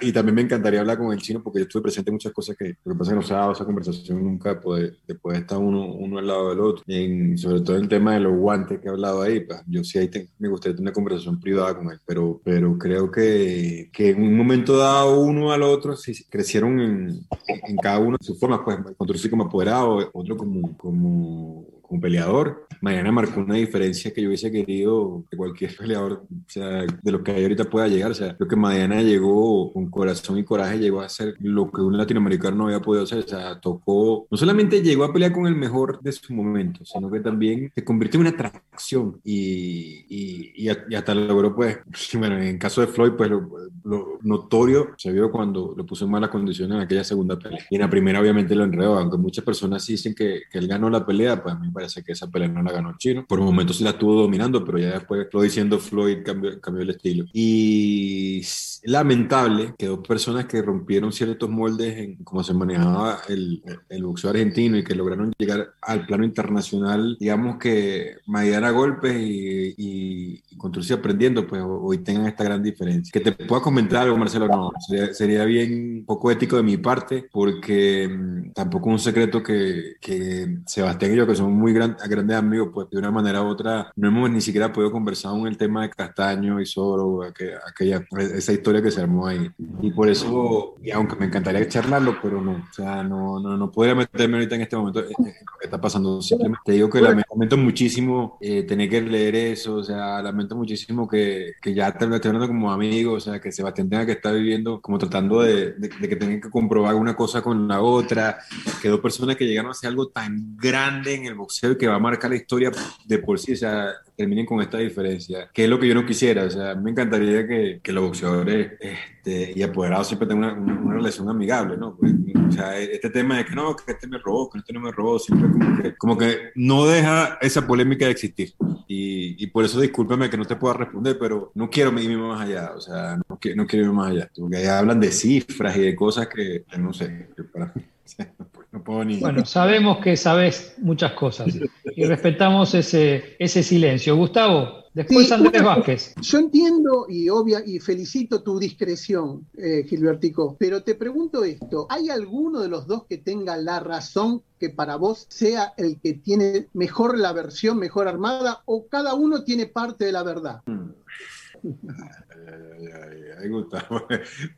y 0.00 0.12
también 0.12 0.34
me 0.34 0.42
encantaría 0.42 0.80
hablar 0.80 0.98
con 0.98 1.12
el 1.12 1.20
chino 1.20 1.42
porque 1.42 1.60
yo 1.60 1.62
estuve 1.64 1.82
presente 1.82 2.10
en 2.10 2.14
muchas 2.14 2.32
cosas 2.32 2.56
que 2.56 2.76
lo 2.84 2.92
que 2.92 2.98
pasa 2.98 3.10
es 3.10 3.14
que 3.14 3.20
no 3.20 3.22
se 3.22 3.34
ha 3.34 3.38
dado 3.38 3.52
esa 3.52 3.64
conversación 3.64 4.22
nunca 4.22 4.54
después, 4.54 4.92
después 5.06 5.34
de 5.34 5.40
estar 5.40 5.58
uno, 5.58 5.92
uno 5.94 6.18
al 6.18 6.26
lado 6.26 6.50
del 6.50 6.60
otro. 6.60 6.84
En, 6.86 7.38
sobre 7.38 7.60
todo 7.60 7.76
el 7.76 7.88
tema 7.88 8.14
de 8.14 8.20
los 8.20 8.36
guantes 8.36 8.80
que 8.80 8.88
he 8.88 8.90
hablado 8.90 9.22
ahí, 9.22 9.40
pues, 9.40 9.60
yo 9.66 9.84
sí 9.84 9.98
ahí 9.98 10.10
me 10.38 10.48
gustaría 10.48 10.76
tener 10.76 10.90
una 10.90 10.94
conversación 10.94 11.40
privada 11.40 11.76
con 11.76 11.90
él, 11.90 11.98
pero, 12.06 12.40
pero 12.44 12.78
creo 12.78 13.10
que, 13.10 13.90
que 13.92 14.10
en 14.10 14.22
un 14.22 14.36
momento 14.36 14.76
dado 14.76 15.20
uno 15.20 15.52
al 15.52 15.62
otro 15.62 15.96
sí, 15.96 16.24
crecieron 16.28 16.80
en, 16.80 17.26
en 17.46 17.76
cada 17.76 17.98
uno 17.98 18.16
de 18.18 18.26
sus 18.26 18.38
formas, 18.38 18.60
pues, 18.64 19.20
sí 19.20 19.28
como 19.28 19.44
apoderado, 19.44 20.10
otro 20.12 20.36
como, 20.36 20.76
como, 20.76 21.66
como 21.90 22.00
peleador. 22.00 22.68
Mañana 22.80 23.10
marcó 23.10 23.40
una 23.40 23.56
diferencia 23.56 24.12
que 24.14 24.22
yo 24.22 24.28
hubiese 24.28 24.50
querido 24.50 25.24
que 25.28 25.36
cualquier 25.36 25.76
peleador, 25.76 26.22
o 26.30 26.50
sea, 26.50 26.86
de 26.86 27.12
lo 27.12 27.22
que 27.22 27.32
hay 27.32 27.42
ahorita 27.42 27.64
pueda 27.64 27.88
llegar. 27.88 28.12
O 28.12 28.14
sea, 28.14 28.36
creo 28.36 28.48
que 28.48 28.56
Mañana 28.56 29.02
llegó 29.02 29.72
con 29.72 29.90
corazón 29.90 30.38
y 30.38 30.44
coraje, 30.44 30.78
llegó 30.78 31.00
a 31.00 31.06
hacer 31.06 31.34
lo 31.40 31.70
que 31.70 31.80
un 31.80 31.96
latinoamericano 31.96 32.56
no 32.56 32.66
había 32.66 32.80
podido 32.80 33.04
hacer. 33.04 33.18
O 33.18 33.28
sea, 33.28 33.60
tocó, 33.60 34.28
no 34.30 34.36
solamente 34.36 34.82
llegó 34.82 35.04
a 35.04 35.12
pelear 35.12 35.32
con 35.32 35.46
el 35.46 35.56
mejor 35.56 36.00
de 36.00 36.12
su 36.12 36.32
momento, 36.32 36.84
sino 36.84 37.10
que 37.10 37.20
también 37.20 37.72
se 37.74 37.84
convirtió 37.84 38.20
en 38.20 38.26
una 38.26 38.36
atracción 38.36 39.20
y, 39.24 40.04
y, 40.08 40.52
y, 40.54 40.68
hasta 40.68 41.14
logró, 41.14 41.54
pues, 41.54 41.78
bueno, 42.14 42.40
en 42.40 42.56
caso 42.58 42.82
de 42.82 42.86
Floyd, 42.86 43.12
pues 43.16 43.28
lo, 43.30 43.50
lo, 43.84 44.18
notorio 44.22 44.90
se 44.96 45.10
vio 45.10 45.30
cuando 45.32 45.74
lo 45.76 45.84
puso 45.84 46.04
en 46.04 46.10
malas 46.12 46.30
condiciones 46.30 46.76
en 46.76 46.82
aquella 46.82 47.02
segunda 47.02 47.36
pelea. 47.36 47.66
Y 47.68 47.74
en 47.74 47.80
la 47.80 47.90
primera, 47.90 48.20
obviamente, 48.20 48.54
lo 48.54 48.64
enredó, 48.64 48.96
aunque 48.96 49.16
muchas 49.16 49.44
personas 49.44 49.84
dicen 49.86 50.14
que, 50.14 50.42
que 50.50 50.58
él 50.58 50.68
ganó 50.68 50.88
la 50.88 51.04
pelea, 51.04 51.42
pues 51.42 51.54
a 51.54 51.58
mí 51.58 51.66
me 51.66 51.72
parece 51.80 52.02
que 52.02 52.12
esa 52.12 52.30
pelea 52.30 52.48
no 52.48 52.62
la 52.62 52.72
ganó 52.72 52.96
chino. 52.98 53.24
Por 53.26 53.40
momentos 53.40 53.78
sí 53.78 53.84
la 53.84 53.90
estuvo 53.90 54.14
dominando, 54.20 54.64
pero 54.64 54.78
ya 54.78 54.92
después, 54.92 55.26
lo 55.32 55.40
diciendo 55.40 55.78
Floyd, 55.78 56.18
cambió, 56.22 56.60
cambió 56.60 56.82
el 56.82 56.90
estilo. 56.90 57.24
Y 57.32 58.42
lamentable 58.84 59.74
que 59.78 59.86
dos 59.86 60.06
personas 60.06 60.46
que 60.46 60.62
rompieron 60.62 61.12
ciertos 61.12 61.48
moldes 61.48 61.98
en 61.98 62.16
cómo 62.16 62.42
se 62.42 62.54
manejaba 62.54 63.20
el, 63.28 63.62
el 63.88 64.04
boxeo 64.04 64.30
argentino 64.30 64.76
y 64.76 64.84
que 64.84 64.94
lograron 64.94 65.32
llegar 65.38 65.74
al 65.82 66.06
plano 66.06 66.24
internacional, 66.24 67.16
digamos 67.18 67.58
que 67.58 68.16
Maidana 68.26 68.70
golpes 68.70 69.16
y, 69.20 69.74
y, 69.76 70.42
y 70.50 70.92
aprendiendo, 70.92 71.46
pues 71.46 71.62
hoy 71.64 71.98
tengan 71.98 72.26
esta 72.26 72.44
gran 72.44 72.62
diferencia. 72.62 73.10
Que 73.12 73.20
te 73.20 73.32
pueda 73.32 73.62
comentar 73.62 74.02
algo, 74.02 74.16
Marcelo, 74.16 74.48
no, 74.48 74.70
sería, 74.86 75.14
sería 75.14 75.44
bien 75.44 76.04
poco 76.06 76.30
ético 76.30 76.56
de 76.56 76.62
mi 76.62 76.76
parte, 76.76 77.28
porque 77.32 78.08
mmm, 78.08 78.52
tampoco 78.52 78.88
es 78.88 78.92
un 78.92 78.98
secreto 78.98 79.42
que, 79.42 79.94
que 80.00 80.58
Sebastián 80.66 81.12
y 81.12 81.16
yo, 81.16 81.26
que 81.26 81.34
somos 81.34 81.52
muy 81.52 81.69
gran, 81.72 81.96
grandes 82.08 82.36
amigos, 82.36 82.70
pues 82.72 82.90
de 82.90 82.98
una 82.98 83.10
manera 83.10 83.42
u 83.42 83.46
otra 83.46 83.92
no 83.96 84.08
hemos 84.08 84.30
ni 84.30 84.40
siquiera 84.40 84.72
podido 84.72 84.90
conversar 84.90 85.36
en 85.36 85.46
el 85.46 85.56
tema 85.56 85.82
de 85.82 85.90
Castaño 85.90 86.60
y 86.60 86.66
Soro, 86.66 87.22
aquella, 87.22 88.06
esa 88.18 88.52
historia 88.52 88.82
que 88.82 88.90
se 88.90 89.00
armó 89.00 89.26
ahí. 89.26 89.50
Y 89.80 89.90
por 89.90 90.08
eso, 90.08 90.74
y 90.82 90.90
aunque 90.90 91.16
me 91.16 91.26
encantaría 91.26 91.68
charlarlo, 91.68 92.18
pero 92.22 92.40
no, 92.40 92.52
o 92.52 92.72
sea, 92.72 93.02
no, 93.02 93.38
no, 93.40 93.56
no 93.56 93.70
podría 93.70 93.94
meterme 93.94 94.36
ahorita 94.36 94.54
en 94.54 94.60
este 94.62 94.76
momento 94.76 95.00
en 95.00 95.10
lo 95.10 95.58
que 95.58 95.64
está 95.64 95.80
pasando. 95.80 96.22
Simplemente 96.22 96.62
te 96.64 96.72
digo 96.72 96.88
que 96.88 97.00
lamento 97.00 97.56
muchísimo 97.56 98.38
eh, 98.40 98.62
tener 98.62 98.88
que 98.88 99.02
leer 99.02 99.34
eso, 99.34 99.76
o 99.76 99.84
sea, 99.84 100.22
lamento 100.22 100.56
muchísimo 100.56 101.08
que, 101.08 101.52
que 101.60 101.74
ya 101.74 101.92
te 101.92 102.06
lo 102.06 102.14
estoy 102.14 102.30
hablando 102.30 102.48
como 102.48 102.72
amigo, 102.72 103.14
o 103.14 103.20
sea, 103.20 103.40
que 103.40 103.52
Sebastián 103.52 103.88
tenga 103.88 104.06
que 104.06 104.12
estar 104.12 104.34
viviendo 104.34 104.80
como 104.80 104.98
tratando 104.98 105.42
de, 105.42 105.72
de, 105.72 105.88
de 105.88 106.08
que 106.08 106.16
tengan 106.16 106.40
que 106.40 106.50
comprobar 106.50 106.94
una 106.94 107.14
cosa 107.14 107.42
con 107.42 107.68
la 107.68 107.80
otra, 107.80 108.38
que 108.80 108.88
dos 108.88 109.00
personas 109.00 109.36
que 109.36 109.46
llegaron 109.46 109.68
a 109.68 109.72
hacer 109.72 109.88
algo 109.88 110.08
tan 110.08 110.56
grande 110.56 111.14
en 111.14 111.26
el 111.26 111.34
boxeo 111.34 111.59
y 111.62 111.76
que 111.76 111.86
va 111.86 111.96
a 111.96 112.00
marcar 112.00 112.30
la 112.30 112.36
historia 112.36 112.70
de 113.04 113.18
por 113.18 113.38
sí, 113.38 113.52
o 113.52 113.56
sea, 113.56 113.92
terminen 114.16 114.46
con 114.46 114.60
esta 114.60 114.78
diferencia, 114.78 115.50
que 115.52 115.64
es 115.64 115.70
lo 115.70 115.78
que 115.78 115.88
yo 115.88 115.94
no 115.94 116.06
quisiera, 116.06 116.44
o 116.44 116.50
sea, 116.50 116.74
me 116.74 116.90
encantaría 116.90 117.46
que, 117.46 117.80
que 117.82 117.92
los 117.92 118.04
boxeadores 118.04 118.72
este, 118.80 119.52
y 119.54 119.62
apoderados 119.62 120.08
siempre 120.08 120.28
tengan 120.28 120.58
una, 120.58 120.80
una, 120.80 120.94
relación 120.94 121.28
amigable, 121.28 121.76
¿no? 121.76 121.96
Pues, 121.96 122.12
o 122.48 122.52
sea, 122.52 122.78
este 122.78 123.10
tema 123.10 123.38
de 123.38 123.44
que 123.44 123.54
no, 123.54 123.76
que 123.76 123.92
este 123.92 124.06
me 124.06 124.18
robó, 124.18 124.48
que 124.48 124.58
este 124.58 124.72
no 124.72 124.80
me 124.80 124.92
robó, 124.92 125.18
siempre 125.18 125.50
como 125.50 125.82
que, 125.82 125.96
como 125.96 126.18
que 126.18 126.38
no 126.54 126.86
deja 126.86 127.38
esa 127.40 127.66
polémica 127.66 128.06
de 128.06 128.12
existir. 128.12 128.54
Y, 128.86 129.42
y, 129.42 129.46
por 129.48 129.64
eso 129.64 129.80
discúlpame 129.80 130.28
que 130.28 130.36
no 130.36 130.44
te 130.44 130.56
pueda 130.56 130.74
responder, 130.74 131.16
pero 131.18 131.52
no 131.54 131.70
quiero 131.70 131.96
irme 132.00 132.16
más 132.16 132.40
allá, 132.40 132.72
o 132.74 132.80
sea, 132.80 133.16
no, 133.16 133.38
no 133.54 133.66
quiero 133.66 133.84
irme 133.84 133.92
más 133.92 134.10
allá, 134.10 134.30
porque 134.36 134.68
hablan 134.68 134.98
de 134.98 135.12
cifras 135.12 135.76
y 135.76 135.80
de 135.80 135.94
cosas 135.94 136.26
que 136.26 136.64
no 136.76 136.92
sé, 136.92 137.28
que 137.36 137.44
para 137.44 137.66
mí, 137.66 137.82
o 138.04 138.08
sea, 138.08 138.32
no 138.72 138.84
puedo 138.84 139.04
ni... 139.04 139.18
Bueno, 139.18 139.44
sabemos 139.44 139.98
que 139.98 140.16
sabes 140.16 140.74
muchas 140.78 141.12
cosas 141.12 141.48
y 141.96 142.04
respetamos 142.04 142.74
ese, 142.74 143.36
ese 143.38 143.62
silencio. 143.62 144.16
Gustavo, 144.16 144.84
después 144.94 145.26
sí, 145.26 145.32
Andrés 145.32 145.62
bueno, 145.62 145.76
Vázquez. 145.76 146.14
Yo 146.20 146.38
entiendo 146.38 147.06
y 147.08 147.28
obvia 147.28 147.62
y 147.66 147.80
felicito 147.80 148.42
tu 148.42 148.58
discreción, 148.60 149.46
eh, 149.56 149.84
Gilbertico, 149.88 150.56
pero 150.58 150.82
te 150.82 150.94
pregunto 150.94 151.44
esto, 151.44 151.86
¿hay 151.90 152.10
alguno 152.10 152.60
de 152.60 152.68
los 152.68 152.86
dos 152.86 153.06
que 153.06 153.18
tenga 153.18 153.56
la 153.56 153.80
razón 153.80 154.42
que 154.58 154.70
para 154.70 154.96
vos 154.96 155.26
sea 155.28 155.74
el 155.76 155.98
que 156.00 156.14
tiene 156.14 156.68
mejor 156.72 157.18
la 157.18 157.32
versión, 157.32 157.78
mejor 157.78 158.06
armada, 158.06 158.62
o 158.66 158.86
cada 158.86 159.14
uno 159.14 159.42
tiene 159.42 159.66
parte 159.66 160.04
de 160.04 160.12
la 160.12 160.22
verdad? 160.22 160.62
Ay, 162.50 162.86
ay, 162.86 163.22
ay, 163.38 163.48
Gustavo. 163.48 164.06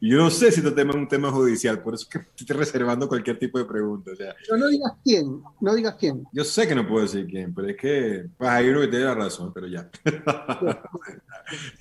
Yo 0.01 0.19
no 0.19 0.31
sé 0.31 0.51
si 0.51 0.61
este 0.61 0.73
tema 0.73 0.91
es 0.91 0.97
un 0.97 1.09
tema 1.09 1.31
judicial, 1.31 1.83
por 1.83 1.95
eso 1.95 2.05
es 2.05 2.09
que 2.09 2.19
estoy 2.39 2.57
reservando 2.57 3.09
cualquier 3.09 3.39
tipo 3.39 3.59
de 3.59 3.65
pregunta. 3.65 4.13
O 4.13 4.17
sea, 4.17 4.35
pero 4.47 4.59
no 4.59 4.69
digas 4.69 4.93
quién, 5.05 5.43
no 5.61 5.75
digas 5.75 5.97
quién. 5.99 6.25
Yo 6.33 6.45
sé 6.45 6.67
que 6.67 6.75
no 6.75 6.87
puedo 6.87 7.03
decir 7.03 7.27
quién, 7.27 7.55
pero 7.55 7.69
es 7.69 7.77
que 7.77 8.27
pues, 8.37 8.51
hay 8.51 8.69
uno 8.69 8.81
que 8.81 8.89
tiene 8.89 9.05
la 9.05 9.15
razón, 9.15 9.53
pero 9.53 9.67
ya. 9.67 9.89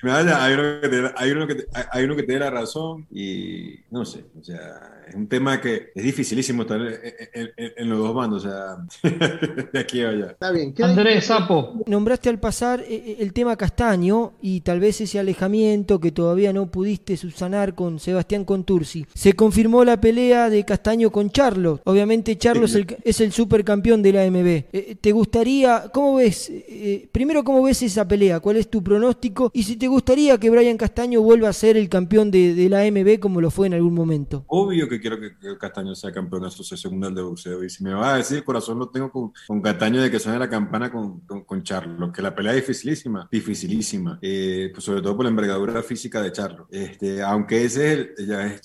hay, 0.04 0.54
uno 0.54 0.82
que 0.82 0.89
tiene, 0.89 1.12
hay, 1.15 1.32
uno 1.32 1.47
que, 1.47 1.65
hay 1.91 2.04
uno 2.04 2.15
que 2.15 2.24
tiene 2.24 2.39
la 2.39 2.50
razón 2.50 3.08
y 3.12 3.80
no 3.89 4.06
sé, 4.06 4.26
o 4.39 4.43
sea, 4.43 5.04
es 5.08 5.15
un 5.15 5.28
tema 5.28 5.60
que 5.62 5.91
es 5.93 6.04
dificilísimo 6.04 6.63
estar 6.63 6.80
en, 6.82 6.93
en, 7.34 7.52
en, 7.56 7.74
en 7.78 7.89
los 7.89 8.00
dos 8.00 8.13
bandos, 8.13 8.45
o 8.45 8.50
sea, 8.50 8.78
de 9.74 9.80
aquí 9.80 10.02
a 10.02 10.10
allá. 10.10 10.32
Está 10.32 10.52
bien. 10.52 10.74
Andrés 10.82 11.26
Sapo. 11.26 11.82
Nombraste 11.86 12.30
al 12.30 12.39
pasar 12.39 12.84
el 12.88 13.34
tema 13.34 13.56
Castaño 13.56 14.34
y 14.41 14.62
tal 14.62 14.80
vez 14.80 15.02
ese 15.02 15.19
alejamiento 15.19 16.00
que 16.02 16.12
todavía 16.12 16.52
no 16.52 16.70
pudiste 16.70 17.16
subsanar 17.16 17.76
con 17.76 18.00
Sebastián 18.00 18.46
Contursi. 18.46 19.06
Se 19.14 19.34
confirmó 19.34 19.86
la 19.86 20.02
pelea 20.02 20.50
de 20.50 20.66
Castaño 20.66 21.12
con 21.12 21.30
Charlo. 21.30 21.80
Obviamente 21.86 22.38
Charlo 22.38 22.68
sí. 22.68 22.80
es, 22.80 22.88
el, 22.88 22.98
es 23.04 23.22
el 23.22 23.32
supercampeón 23.32 24.02
de 24.02 24.14
la 24.14 24.24
AMB. 24.24 24.66
Eh, 24.74 24.98
¿Te 25.00 25.12
gustaría, 25.12 25.90
cómo 25.94 26.16
ves, 26.16 26.50
eh, 26.52 27.08
primero 27.12 27.44
cómo 27.44 27.64
ves 27.64 27.82
esa 27.84 28.08
pelea? 28.08 28.40
¿Cuál 28.40 28.58
es 28.58 28.70
tu 28.70 28.84
pronóstico? 28.84 29.52
Y 29.54 29.64
si 29.64 29.78
te 29.78 29.88
gustaría 29.88 30.38
que 30.38 30.50
Brian 30.50 30.78
Castaño 30.78 31.22
vuelva 31.22 31.50
a 31.50 31.54
ser 31.54 31.78
el 31.78 31.88
campeón 31.88 32.32
de, 32.32 32.54
de 32.54 32.70
la 32.70 32.82
AMB 32.82 33.20
como 33.20 33.42
lo 33.42 33.52
fue 33.52 33.68
en 33.68 33.74
algún 33.74 33.94
momento. 33.94 34.44
Obvio 34.48 34.90
que 34.90 35.00
quiero 35.00 35.20
que, 35.20 35.38
que 35.38 35.58
Castaño 35.58 35.96
sea 35.96 36.12
campeón 36.12 36.42
de 36.42 36.48
Asociación 36.48 36.94
Mundial 36.94 37.16
de 37.16 37.22
Boxeo. 37.22 37.64
Y 37.64 37.70
si 37.70 37.84
me 37.84 37.94
va 37.94 38.16
a 38.16 38.18
decir, 38.18 38.44
corazón 38.44 38.80
lo 38.80 38.90
tengo 38.90 39.12
con, 39.12 39.32
con 39.48 39.62
Castaño 39.62 40.02
de 40.02 40.10
que 40.10 40.20
suene 40.20 40.40
la 40.40 40.50
campana 40.50 40.92
con, 40.92 41.22
con, 41.22 41.44
con 41.44 41.64
Charlo. 41.64 42.12
Que 42.12 42.22
la 42.22 42.36
pelea 42.36 42.54
es 42.54 42.68
dificilísima, 42.68 43.28
dificilísima. 43.32 44.20
Eh, 44.22 44.70
pues 44.74 44.84
sobre 44.84 45.02
todo 45.02 45.16
por 45.16 45.26
la 45.26 45.30
envergadura 45.30 45.81
física 45.82 46.22
de 46.22 46.32
Charlo. 46.32 46.67
Este, 46.72 47.22
aunque 47.22 47.63
ese 47.63 47.94
es, 47.94 48.00
el, 48.17 48.32
es 48.32 48.62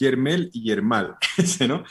y 0.53 0.63
Yermal, 0.63 1.17
¿no? 1.69 1.85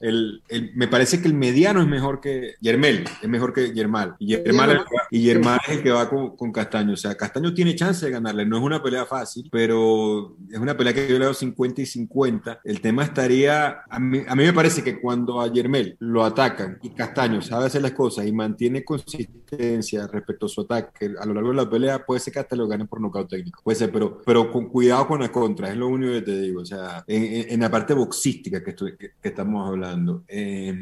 el, 0.00 0.42
el, 0.48 0.72
me 0.74 0.88
parece 0.88 1.20
que 1.20 1.28
el 1.28 1.34
mediano 1.34 1.80
es 1.80 1.88
mejor 1.88 2.20
que 2.20 2.54
Yermel, 2.60 3.04
es 3.22 3.28
mejor 3.28 3.52
que 3.52 3.72
Yermal. 3.72 4.16
Y 4.18 4.28
Yermal, 4.28 4.84
y 5.10 5.30
es 5.30 5.36
el 5.68 5.82
que 5.82 5.90
va 5.90 6.08
con, 6.08 6.36
con 6.36 6.52
Castaño. 6.52 6.94
O 6.94 6.96
sea, 6.96 7.14
Castaño 7.14 7.54
tiene 7.54 7.74
chance 7.74 8.04
de 8.06 8.12
ganarle, 8.12 8.46
no 8.46 8.58
es 8.58 8.62
una 8.62 8.82
pelea 8.82 9.06
fácil, 9.06 9.48
pero 9.50 10.36
es 10.50 10.58
una 10.58 10.76
pelea 10.76 10.94
que 10.94 11.08
yo 11.08 11.18
le 11.18 11.24
doy 11.24 11.34
50 11.34 11.82
y 11.82 11.86
50. 11.86 12.60
El 12.64 12.80
tema 12.80 13.04
estaría, 13.04 13.82
a 13.88 13.98
mí, 13.98 14.22
a 14.26 14.34
mí 14.34 14.44
me 14.44 14.52
parece 14.52 14.82
que 14.82 15.00
cuando 15.00 15.40
a 15.40 15.52
Yermel 15.52 15.96
lo 15.98 16.24
atacan 16.24 16.78
y 16.82 16.90
Castaño 16.90 17.42
sabe 17.42 17.66
hacer 17.66 17.82
las 17.82 17.92
cosas 17.92 18.26
y 18.26 18.32
mantiene 18.32 18.84
consistencia 18.84 20.06
respecto 20.06 20.46
a 20.46 20.48
su 20.48 20.62
ataque 20.62 21.10
a 21.18 21.26
lo 21.26 21.34
largo 21.34 21.50
de 21.50 21.56
la 21.56 21.70
pelea, 21.70 22.04
puede 22.04 22.20
ser 22.20 22.32
que 22.32 22.40
hasta 22.40 22.56
lo 22.56 22.68
ganen 22.68 22.86
por 22.86 23.00
nocaut 23.00 23.28
técnico, 23.28 23.59
puede 23.62 23.76
ser, 23.76 23.92
pero, 23.92 24.20
pero 24.24 24.50
con 24.50 24.68
cuidado 24.68 25.06
con 25.06 25.20
la 25.20 25.30
contra, 25.30 25.70
es 25.70 25.76
lo 25.76 25.88
único 25.88 26.12
que 26.12 26.22
te 26.22 26.40
digo, 26.40 26.62
o 26.62 26.64
sea, 26.64 27.04
en, 27.06 27.52
en 27.52 27.60
la 27.60 27.70
parte 27.70 27.94
boxística 27.94 28.62
que, 28.62 28.70
estoy, 28.70 28.96
que, 28.96 29.12
estamos 29.22 29.68
hablando. 29.68 30.24
Eh, 30.28 30.74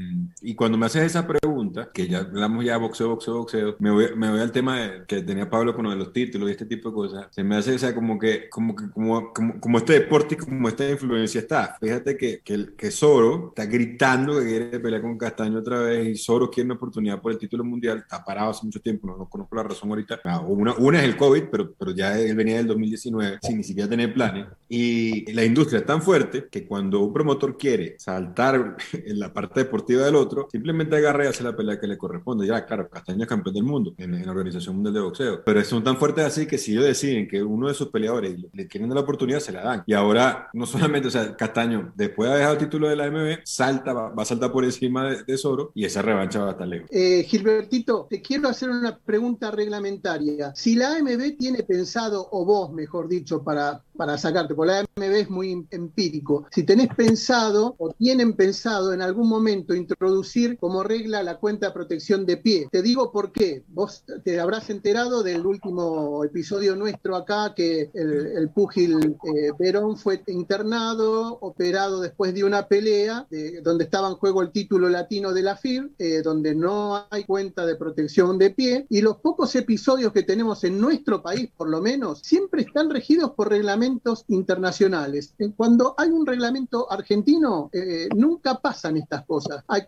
y 0.43 0.55
cuando 0.55 0.79
me 0.79 0.87
haces 0.87 1.05
esa 1.05 1.27
pregunta, 1.27 1.91
que 1.93 2.09
ya 2.09 2.19
hablamos 2.19 2.65
ya 2.65 2.77
boxeo, 2.77 3.11
boxeo, 3.11 3.39
boxeo, 3.39 3.77
me 3.79 3.91
voy, 3.91 4.07
me 4.17 4.31
voy 4.31 4.41
al 4.41 4.53
tema 4.53 4.81
de, 4.81 5.05
que 5.07 5.23
tenía 5.23 5.49
Pablo 5.51 5.75
con 5.75 5.85
lo 5.85 5.91
de 5.91 5.97
los 5.97 6.13
títulos 6.13 6.49
y 6.49 6.53
este 6.53 6.67
tipo 6.67 6.91
de 6.91 6.95
cosas, 6.95 7.27
se 7.31 7.45
me 7.45 7.57
hace, 7.57 7.75
o 7.75 7.79
sea, 7.79 7.95
como 7.95 8.19
que, 8.19 8.49
como, 8.49 8.75
que, 8.75 8.91
como, 8.91 9.33
como, 9.33 9.61
como 9.61 9.79
este 9.79 9.95
deporte 9.95 10.35
y 10.35 10.39
como 10.39 10.69
esta 10.69 10.89
influencia 10.89 11.41
está. 11.41 11.77
Fíjate 11.81 12.17
que, 12.17 12.41
que, 12.41 12.75
que 12.77 12.91
Soro 12.91 13.49
está 13.49 13.67
gritando 13.67 14.39
que 14.39 14.47
quiere 14.47 14.81
pelear 14.81 15.03
con 15.03 15.19
Castaño 15.19 15.59
otra 15.59 15.81
vez 15.81 16.09
y 16.09 16.17
Soro 16.17 16.51
quiere 16.51 16.67
una 16.67 16.75
oportunidad 16.75 17.21
por 17.21 17.33
el 17.33 17.39
título 17.39 17.65
mundial, 17.65 17.99
está 17.99 18.25
parado 18.25 18.51
hace 18.51 18.65
mucho 18.65 18.81
tiempo, 18.81 19.07
no, 19.07 19.17
no 19.17 19.29
conozco 19.29 19.57
la 19.57 19.63
razón 19.63 19.91
ahorita. 19.91 20.21
Ah, 20.25 20.41
una, 20.41 20.75
una 20.75 20.99
es 20.99 21.05
el 21.05 21.17
COVID, 21.17 21.45
pero, 21.51 21.73
pero 21.79 21.93
ya 21.93 22.19
él 22.19 22.37
venía 22.37 22.57
del 22.57 22.68
2019 22.69 23.39
sin 23.43 23.59
ni 23.59 23.65
siquiera 23.65 23.89
tener 23.89 24.13
planes. 24.13 24.47
Y 24.69 25.31
la 25.33 25.45
industria 25.45 25.81
es 25.81 25.87
tan 25.87 26.03
fuerte 26.03 26.49
que 26.51 26.67
cuando 26.67 27.01
un 27.01 27.13
promotor 27.13 27.57
quiere 27.57 27.97
saltar 27.99 28.77
en 28.93 29.19
la 29.19 29.33
parte 29.33 29.61
deportiva 29.61 30.05
del 30.05 30.17
otro, 30.17 30.49
simplemente 30.51 30.97
agarra 30.97 31.25
y 31.25 31.29
hace 31.29 31.43
la 31.43 31.57
pelea 31.57 31.81
que 31.81 31.87
le 31.87 31.97
corresponde. 31.97 32.47
Ya, 32.47 32.65
claro, 32.65 32.89
Castaño 32.89 33.23
es 33.23 33.29
campeón 33.29 33.55
del 33.55 33.65
mundo 33.65 33.95
en, 33.99 34.25
la 34.25 34.33
Organización 34.33 34.77
Mundial 34.77 34.95
de 34.95 35.01
Boxeo. 35.01 35.43
Pero 35.45 35.65
son 35.65 35.83
tan 35.83 35.97
fuertes 35.97 36.25
así 36.25 36.47
que 36.47 36.59
si 36.59 36.73
ellos 36.73 36.85
deciden 36.85 37.29
que 37.29 37.43
uno 37.43 37.69
de 37.69 37.75
sus 37.75 37.89
peleadores 37.89 38.37
le, 38.53 38.67
quieren 38.67 38.93
la 38.93 39.01
oportunidad, 39.01 39.41
se 39.41 39.53
la 39.53 39.63
dan. 39.63 39.83
Y 39.87 39.95
ahora, 39.95 40.49
no 40.53 40.67
solamente, 40.67 41.09
o 41.09 41.11
sea, 41.11 41.37
Castaño, 41.37 41.93
después 41.95 42.31
de 42.31 42.37
dejado 42.37 42.55
el 42.55 42.59
título 42.59 42.89
de 42.89 42.97
la 42.97 43.11
MB, 43.11 43.41
salta, 43.45 43.93
va, 43.93 44.13
a 44.17 44.25
saltar 44.25 44.53
por 44.53 44.65
encima 44.65 45.11
de, 45.11 45.25
de, 45.25 45.39
Soro 45.39 45.73
y 45.75 45.85
esa 45.85 46.03
revancha 46.03 46.41
va 46.41 46.49
a 46.49 46.53
estar 46.53 46.69
lejos. 46.69 46.89
Eh, 46.91 47.25
Gilbertito, 47.25 48.07
te 48.09 48.21
quiero 48.21 48.49
hacer 48.49 48.71
una 48.71 48.97
pregunta 48.97 49.51
reglamentaria. 49.51 50.53
Si 50.55 50.75
la 50.75 50.97
AMB 50.97 51.37
tiene 51.39 51.63
pensado, 51.63 52.29
o 52.31 52.45
vos, 52.45 52.58
mejor 52.71 53.09
dicho, 53.09 53.43
para, 53.43 53.83
para 53.97 54.19
sacarte, 54.19 54.55
porque 54.55 54.73
la 54.73 54.79
AMB 54.81 55.15
es 55.15 55.31
muy 55.31 55.67
empírico, 55.71 56.47
si 56.51 56.63
tenés 56.65 56.89
pensado 56.95 57.75
o 57.79 57.93
tienen 57.93 58.35
pensado 58.35 58.93
en 58.93 59.03
algún 59.03 59.29
momento 59.29 59.75
introducir 59.75 60.59
como 60.59 60.83
regla 60.83 61.23
la 61.23 61.39
cuenta 61.39 61.67
de 61.67 61.73
protección 61.73 62.27
de 62.27 62.37
pie. 62.37 62.69
Te 62.71 62.83
digo 62.83 63.13
por 63.13 63.33
qué. 63.33 63.65
Vos 63.69 64.05
te 64.25 64.41
habrás 64.41 64.71
enterado 64.71 65.23
del 65.23 65.45
último 65.47 66.25
episodio 66.25 66.77
nuestro 66.77 67.17
acá 67.17 67.55
que 67.55 67.91
el, 67.95 68.27
el 68.37 68.51
púgil 68.51 69.17
eh, 69.25 69.53
Verón 69.59 69.97
fue 69.97 70.23
internado, 70.27 71.39
operado 71.41 72.01
después 72.01 72.35
de 72.35 72.45
una 72.45 72.67
pelea 72.67 73.27
donde 73.63 73.85
estaba 73.85 74.09
en 74.09 74.15
juego 74.15 74.43
el 74.43 74.51
título 74.51 74.89
latino 74.89 75.33
de 75.33 75.43
la 75.43 75.57
FIR, 75.57 75.91
eh, 75.99 76.23
donde 76.23 76.55
no 76.55 77.05
hay 77.11 77.25
cuenta 77.25 77.67
de 77.67 77.77
protección 77.77 78.39
de 78.39 78.51
pie. 78.51 78.87
Y 78.89 79.01
los 79.01 79.19
pocos 79.19 79.55
episodios 79.57 80.13
que 80.13 80.23
tenemos 80.23 80.65
en 80.65 80.81
nuestro 80.81 81.23
país, 81.23 81.51
por 81.57 81.69
lo 81.69 81.81
menos, 81.81 82.21
siempre 82.21 82.48
están 82.53 82.91
regidos 82.91 83.33
por 83.33 83.49
reglamentos 83.49 84.25
internacionales. 84.29 85.35
Cuando 85.57 85.95
hay 85.97 86.11
un 86.11 86.27
reglamento 86.27 86.91
argentino, 86.91 87.71
eh, 87.73 88.09
nunca 88.15 88.61
pasan 88.61 88.97
estas 88.97 89.25
cosas. 89.25 89.65
Hay, 89.69 89.83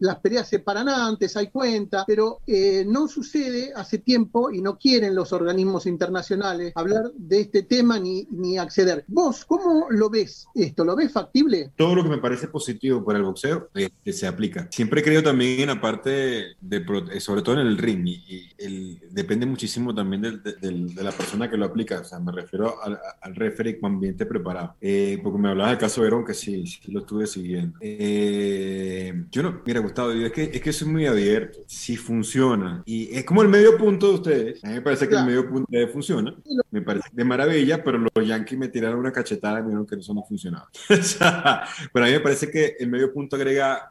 las 0.00 0.16
peleas 0.20 0.48
se 0.48 0.58
paran 0.58 0.88
antes, 0.88 1.36
hay 1.36 1.48
cuenta, 1.48 2.04
pero 2.06 2.40
eh, 2.46 2.84
no 2.86 3.08
sucede 3.08 3.72
hace 3.74 3.98
tiempo 3.98 4.50
y 4.50 4.60
no 4.60 4.78
quieren 4.78 5.14
los 5.14 5.32
organismos 5.32 5.86
internacionales 5.86 6.72
hablar 6.74 7.12
de 7.14 7.40
este 7.40 7.62
tema 7.62 7.98
ni, 7.98 8.26
ni 8.30 8.58
acceder. 8.58 9.04
¿Vos 9.08 9.44
cómo 9.44 9.86
lo 9.90 10.10
ves 10.10 10.46
esto? 10.54 10.84
¿Lo 10.84 10.96
ves 10.96 11.12
factible? 11.12 11.72
Todo 11.76 11.94
lo 11.94 12.02
que 12.02 12.10
me 12.10 12.18
parece 12.18 12.48
positivo 12.48 13.04
para 13.04 13.18
el 13.18 13.24
boxeo 13.24 13.70
se 14.04 14.26
aplica. 14.26 14.68
Siempre 14.70 15.02
creo 15.02 15.22
también 15.22 15.60
en 15.60 15.68
la 15.68 15.80
parte, 15.80 16.56
de, 16.60 17.20
sobre 17.20 17.42
todo 17.42 17.60
en 17.60 17.66
el 17.66 17.78
ring, 17.78 18.06
y, 18.06 18.52
el, 18.58 19.00
depende 19.10 19.46
muchísimo 19.46 19.94
también 19.94 20.22
de, 20.22 20.30
de, 20.38 21.02
la 21.02 21.12
persona 21.12 21.50
que 21.50 21.56
lo 21.56 21.66
aplica. 21.66 22.03
O 22.04 22.08
sea, 22.08 22.18
me 22.20 22.32
refiero 22.32 22.82
al, 22.82 22.98
al 23.20 23.34
referee 23.34 23.78
con 23.78 23.94
ambiente 23.94 24.26
preparado. 24.26 24.76
Eh, 24.80 25.18
porque 25.22 25.38
me 25.38 25.48
hablabas 25.48 25.72
del 25.72 25.80
caso 25.80 26.00
de 26.00 26.06
Verón, 26.06 26.24
que 26.24 26.34
sí, 26.34 26.66
sí 26.66 26.92
lo 26.92 27.00
estuve 27.00 27.26
siguiendo. 27.26 27.78
Eh, 27.80 29.24
yo 29.30 29.42
no, 29.42 29.62
mira, 29.64 29.80
Gustavo, 29.80 30.10
es 30.10 30.32
que, 30.32 30.44
es 30.44 30.60
que 30.60 30.72
soy 30.72 30.88
muy 30.88 31.06
abierto. 31.06 31.60
Si 31.66 31.96
funciona, 31.96 32.82
y 32.84 33.14
es 33.14 33.24
como 33.24 33.42
el 33.42 33.48
medio 33.48 33.76
punto 33.76 34.08
de 34.08 34.14
ustedes, 34.14 34.64
a 34.64 34.68
mí 34.68 34.74
me 34.74 34.82
parece 34.82 35.08
que 35.08 35.14
el 35.14 35.24
medio 35.24 35.48
punto 35.48 35.66
de 35.70 35.88
funciona, 35.88 36.34
me 36.70 36.82
parece 36.82 37.08
de 37.12 37.24
maravilla, 37.24 37.82
pero 37.82 37.98
los 37.98 38.26
Yankees 38.26 38.58
me 38.58 38.68
tiraron 38.68 38.98
una 38.98 39.12
cachetada 39.12 39.60
y 39.60 39.62
me 39.62 39.68
dijeron 39.68 39.86
que 39.86 39.96
eso 39.96 40.14
no 40.14 40.22
funcionaba. 40.22 40.68
pero 41.92 42.04
a 42.04 42.08
mí 42.08 42.14
me 42.14 42.20
parece 42.20 42.50
que 42.50 42.76
el 42.78 42.90
medio 42.90 43.12
punto 43.12 43.36
agrega 43.36 43.88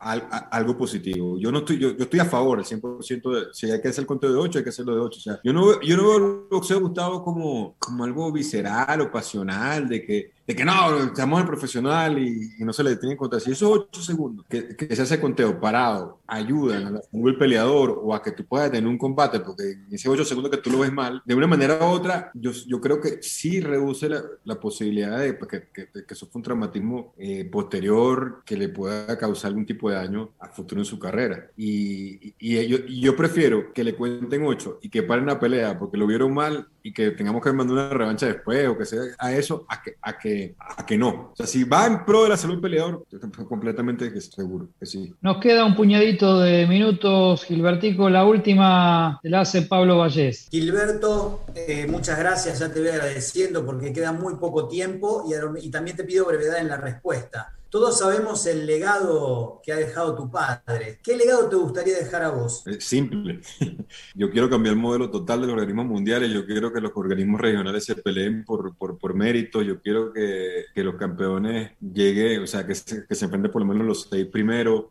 algo 0.51 0.77
positivo. 0.77 1.37
Yo 1.39 1.51
no 1.51 1.59
estoy, 1.59 1.79
yo, 1.79 1.95
yo 1.95 2.03
estoy 2.03 2.19
a 2.19 2.25
favor 2.25 2.59
al 2.59 2.65
100% 2.65 3.31
de, 3.33 3.53
si 3.53 3.71
hay 3.71 3.81
que 3.81 3.87
hacer 3.87 4.01
el 4.01 4.07
conteo 4.07 4.31
de 4.31 4.37
8, 4.37 4.59
hay 4.59 4.63
que 4.63 4.69
hacerlo 4.69 4.95
de 4.95 5.01
8. 5.01 5.17
O 5.17 5.21
sea, 5.21 5.39
yo 5.43 5.53
no, 5.53 5.81
yo 5.81 5.97
no 5.97 6.03
veo 6.03 6.17
el 6.17 6.49
boxeo, 6.49 6.79
Gustavo, 6.79 7.23
como, 7.23 7.75
como 7.79 8.02
algo 8.03 8.31
visceral 8.31 9.01
o 9.01 9.11
pasional, 9.11 9.87
de 9.87 10.05
que 10.05 10.31
de 10.45 10.55
que 10.55 10.65
no, 10.65 11.05
estamos 11.05 11.39
en 11.39 11.47
profesional 11.47 12.19
y, 12.19 12.51
no 12.59 12.73
se 12.73 12.83
le 12.83 12.95
tiene 12.97 13.15
en. 13.15 13.39
Si 13.39 13.51
esos 13.51 13.69
ocho 13.69 14.01
segundos 14.01 14.45
que, 14.49 14.75
que, 14.75 14.95
se 14.95 15.01
hace 15.01 15.19
conteo 15.19 15.59
parado 15.59 16.19
ayudan 16.27 16.97
a 16.97 17.01
el 17.13 17.37
peleador 17.37 17.99
o 18.01 18.13
a 18.13 18.21
que 18.21 18.31
tú 18.31 18.45
puedas 18.45 18.71
tener 18.71 18.87
un 18.87 18.97
combate, 18.97 19.39
porque 19.39 19.71
en 19.71 19.87
esos 19.91 20.13
ocho 20.13 20.25
segundos 20.25 20.51
que 20.51 20.57
tú 20.57 20.69
lo 20.69 20.79
ves 20.79 20.91
mal, 20.91 21.21
de 21.25 21.35
una 21.35 21.47
manera 21.47 21.79
u 21.81 21.91
otra, 21.91 22.31
yo, 22.33 22.51
yo 22.51 22.81
creo 22.81 22.99
que 22.99 23.21
sí 23.21 23.61
reduce 23.61 24.09
la, 24.09 24.21
la 24.43 24.59
posibilidad 24.59 25.19
de 25.19 25.33
pues, 25.33 25.49
que, 25.49 25.67
que, 25.73 26.05
que, 26.05 26.15
fue 26.15 26.29
un 26.33 26.43
traumatismo 26.43 27.13
eh, 27.17 27.45
posterior 27.45 28.43
que 28.45 28.57
le 28.57 28.69
pueda 28.69 29.17
causar 29.17 29.49
algún 29.49 29.65
tipo 29.65 29.89
de 29.89 29.95
daño 29.95 30.31
a 30.39 30.49
futuro 30.49 30.81
en 30.81 30.85
su 30.85 30.99
carrera. 30.99 31.47
Y, 31.55 32.27
y, 32.27 32.35
y 32.39 32.67
yo, 32.67 32.77
yo, 32.85 33.15
prefiero 33.15 33.71
que 33.73 33.83
le 33.83 33.95
cuenten 33.95 34.45
ocho 34.45 34.79
y 34.81 34.89
que 34.89 35.03
paren 35.03 35.25
la 35.25 35.39
pelea 35.39 35.77
porque 35.77 35.97
lo 35.97 36.07
vieron 36.07 36.33
mal 36.33 36.67
y 36.81 36.93
que 36.93 37.11
tengamos 37.11 37.41
que 37.41 37.53
mandar 37.53 37.77
una 37.77 37.89
revancha 37.89 38.27
después 38.27 38.67
o 38.67 38.77
que 38.77 38.85
sea 38.85 39.01
a 39.17 39.33
eso, 39.33 39.65
a 39.69 39.81
que, 39.81 39.95
a 40.01 40.17
que, 40.17 40.32
a 40.59 40.85
que 40.85 40.97
no. 40.97 41.31
O 41.31 41.35
sea, 41.35 41.45
si 41.45 41.63
va 41.63 41.85
en 41.85 42.05
pro 42.05 42.23
de 42.23 42.29
la 42.29 42.37
salud 42.37 42.61
peleador, 42.61 43.05
completamente 43.47 44.09
seguro 44.21 44.69
que 44.79 44.85
sí. 44.85 45.13
Nos 45.21 45.37
queda 45.37 45.65
un 45.65 45.75
puñadito 45.75 46.39
de 46.39 46.67
minutos, 46.67 47.45
Gilbertico. 47.45 48.09
La 48.09 48.25
última 48.25 49.19
la 49.23 49.41
hace 49.41 49.63
Pablo 49.63 49.97
Vallés. 49.97 50.47
Gilberto, 50.49 51.41
eh, 51.55 51.87
muchas 51.89 52.19
gracias, 52.19 52.59
ya 52.59 52.71
te 52.71 52.79
voy 52.79 52.89
agradeciendo 52.89 53.65
porque 53.65 53.93
queda 53.93 54.11
muy 54.11 54.35
poco 54.35 54.67
tiempo 54.67 55.25
y, 55.27 55.65
y 55.67 55.69
también 55.69 55.97
te 55.97 56.03
pido 56.03 56.25
brevedad 56.25 56.59
en 56.59 56.67
la 56.67 56.77
respuesta. 56.77 57.53
Todos 57.73 57.97
sabemos 57.97 58.45
el 58.45 58.67
legado 58.67 59.59
que 59.63 59.73
ha 59.73 59.77
dejado 59.77 60.13
tu 60.13 60.29
padre. 60.29 60.99
¿Qué 61.01 61.17
legado 61.17 61.49
te 61.49 61.55
gustaría 61.55 61.97
dejar 61.97 62.21
a 62.21 62.29
vos? 62.29 62.61
Es 62.67 62.83
simple. 62.83 63.41
Yo 64.13 64.29
quiero 64.29 64.47
cambiar 64.47 64.75
el 64.75 64.79
modelo 64.79 65.09
total 65.09 65.41
de 65.41 65.47
los 65.47 65.53
organismos 65.53 65.87
mundiales. 65.87 66.29
Yo 66.29 66.45
quiero 66.45 66.71
que 66.71 66.79
los 66.79 66.91
organismos 66.93 67.41
regionales 67.41 67.83
se 67.83 67.95
peleen 67.95 68.45
por, 68.45 68.77
por, 68.77 68.99
por 68.99 69.15
mérito. 69.15 69.63
Yo 69.63 69.81
quiero 69.81 70.13
que, 70.13 70.65
que, 70.71 70.83
los 70.83 70.97
campeones 70.97 71.71
lleguen, 71.81 72.43
o 72.43 72.45
sea, 72.45 72.67
que 72.67 72.75
se, 72.75 73.07
que 73.07 73.49
por 73.49 73.63
lo 73.63 73.65
menos 73.65 73.87
los 73.87 74.07
seis 74.07 74.27
primeros. 74.27 74.85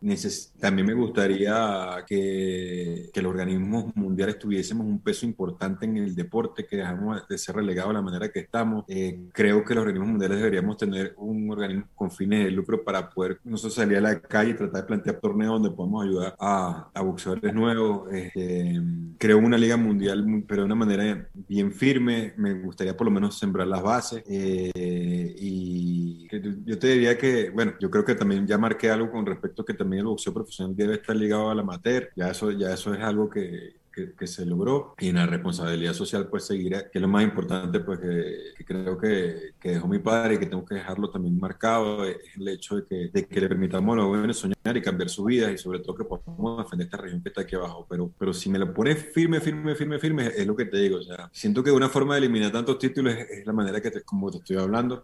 También 0.59 0.85
me 0.85 0.93
gustaría 0.93 2.03
que, 2.05 3.09
que 3.13 3.21
los 3.21 3.29
organismos 3.29 3.95
mundiales 3.95 4.37
tuviésemos 4.37 4.85
un 4.85 5.01
peso 5.01 5.25
importante 5.25 5.85
en 5.85 5.95
el 5.95 6.15
deporte, 6.15 6.65
que 6.65 6.75
dejamos 6.75 7.25
de 7.29 7.37
ser 7.37 7.55
relegados 7.55 7.91
de 7.91 7.93
la 7.93 8.01
manera 8.01 8.29
que 8.29 8.41
estamos. 8.41 8.83
Eh, 8.89 9.29
creo 9.31 9.63
que 9.63 9.73
los 9.73 9.83
organismos 9.83 10.09
mundiales 10.09 10.37
deberíamos 10.39 10.75
tener 10.75 11.13
un 11.15 11.49
organismo 11.49 11.87
con 11.95 12.11
fines 12.11 12.43
de 12.43 12.51
lucro 12.51 12.72
para 12.81 13.09
poder 13.09 13.39
nosotros 13.43 13.75
salir 13.75 13.97
a 13.97 14.01
la 14.01 14.19
calle 14.19 14.51
y 14.51 14.53
tratar 14.53 14.81
de 14.81 14.87
plantear 14.87 15.19
torneos 15.19 15.61
donde 15.61 15.75
podamos 15.75 16.05
ayudar 16.05 16.35
a, 16.39 16.89
a 16.93 17.01
boxeadores 17.01 17.53
nuevos. 17.53 18.11
Este, 18.13 18.81
creo 19.17 19.37
una 19.37 19.57
liga 19.57 19.77
mundial, 19.77 20.25
pero 20.47 20.61
de 20.61 20.65
una 20.65 20.75
manera 20.75 21.27
bien 21.33 21.71
firme. 21.71 22.33
Me 22.37 22.53
gustaría 22.53 22.95
por 22.95 23.05
lo 23.05 23.11
menos 23.11 23.37
sembrar 23.37 23.67
las 23.67 23.81
bases. 23.81 24.23
Eh, 24.27 25.35
y 25.39 26.27
yo 26.65 26.79
te 26.79 26.87
diría 26.87 27.17
que, 27.17 27.49
bueno, 27.49 27.73
yo 27.79 27.89
creo 27.89 28.05
que 28.05 28.15
también 28.15 28.47
ya 28.47 28.57
marqué 28.57 28.89
algo 28.89 29.11
con 29.11 29.25
respecto 29.25 29.61
a 29.61 29.65
que 29.65 29.73
también 29.73 30.01
el 30.01 30.07
boxeo 30.07 30.33
profesional 30.33 30.75
debe 30.75 30.95
estar 30.95 31.15
ligado 31.15 31.49
al 31.49 31.59
amateur. 31.59 32.09
Ya 32.15 32.29
eso, 32.29 32.51
ya 32.51 32.73
eso 32.73 32.93
es 32.93 33.01
algo 33.01 33.29
que, 33.29 33.82
que, 33.93 34.27
se 34.27 34.45
logró. 34.45 34.95
Y 34.99 35.09
en 35.09 35.15
la 35.15 35.25
responsabilidad 35.25 35.93
social 35.93 36.27
pues 36.27 36.45
seguirá, 36.45 36.89
que 36.89 36.97
es 36.97 37.01
lo 37.01 37.07
más 37.07 37.23
importante 37.23 37.79
pues 37.79 37.99
que, 37.99 38.63
creo 38.65 38.97
que, 38.97 39.53
que, 39.59 39.71
dejó 39.71 39.87
mi 39.87 39.99
padre 39.99 40.35
y 40.35 40.37
que 40.37 40.45
tengo 40.45 40.65
que 40.65 40.75
dejarlo 40.75 41.09
también 41.09 41.39
marcado, 41.39 42.05
es 42.05 42.17
el 42.37 42.47
hecho 42.47 42.77
de 42.77 42.85
que, 42.85 43.09
de 43.13 43.25
que 43.25 43.41
le 43.41 43.47
permitamos 43.47 43.93
a 43.93 43.97
los 43.97 44.05
jóvenes 44.05 44.37
soñar 44.37 44.77
y 44.77 44.81
cambiar 44.81 45.09
su 45.09 45.25
vida 45.25 45.51
y 45.51 45.57
sobre 45.57 45.79
todo 45.79 45.95
que 45.95 46.05
podamos 46.05 46.63
defender 46.63 46.85
esta 46.85 46.97
región 46.97 47.21
que 47.21 47.29
está 47.29 47.41
aquí 47.41 47.55
abajo, 47.55 47.85
pero, 47.89 48.11
pero 48.17 48.33
si 48.33 48.49
me 48.49 48.57
lo 48.57 48.73
pones 48.73 48.97
firme, 49.13 49.39
firme, 49.41 49.75
firme, 49.75 49.99
firme, 49.99 50.27
es 50.27 50.47
lo 50.47 50.55
que 50.55 50.65
te 50.65 50.77
digo, 50.77 50.97
o 50.97 51.03
sea, 51.03 51.29
siento 51.31 51.63
que 51.63 51.71
una 51.71 51.89
forma 51.89 52.15
de 52.15 52.19
eliminar 52.19 52.51
tantos 52.51 52.79
títulos 52.79 53.13
es, 53.13 53.45
la 53.45 53.53
manera 53.53 53.81
que, 53.81 53.91
te, 53.91 54.01
como 54.01 54.31
te 54.31 54.37
estoy 54.37 54.57
hablando, 54.57 55.03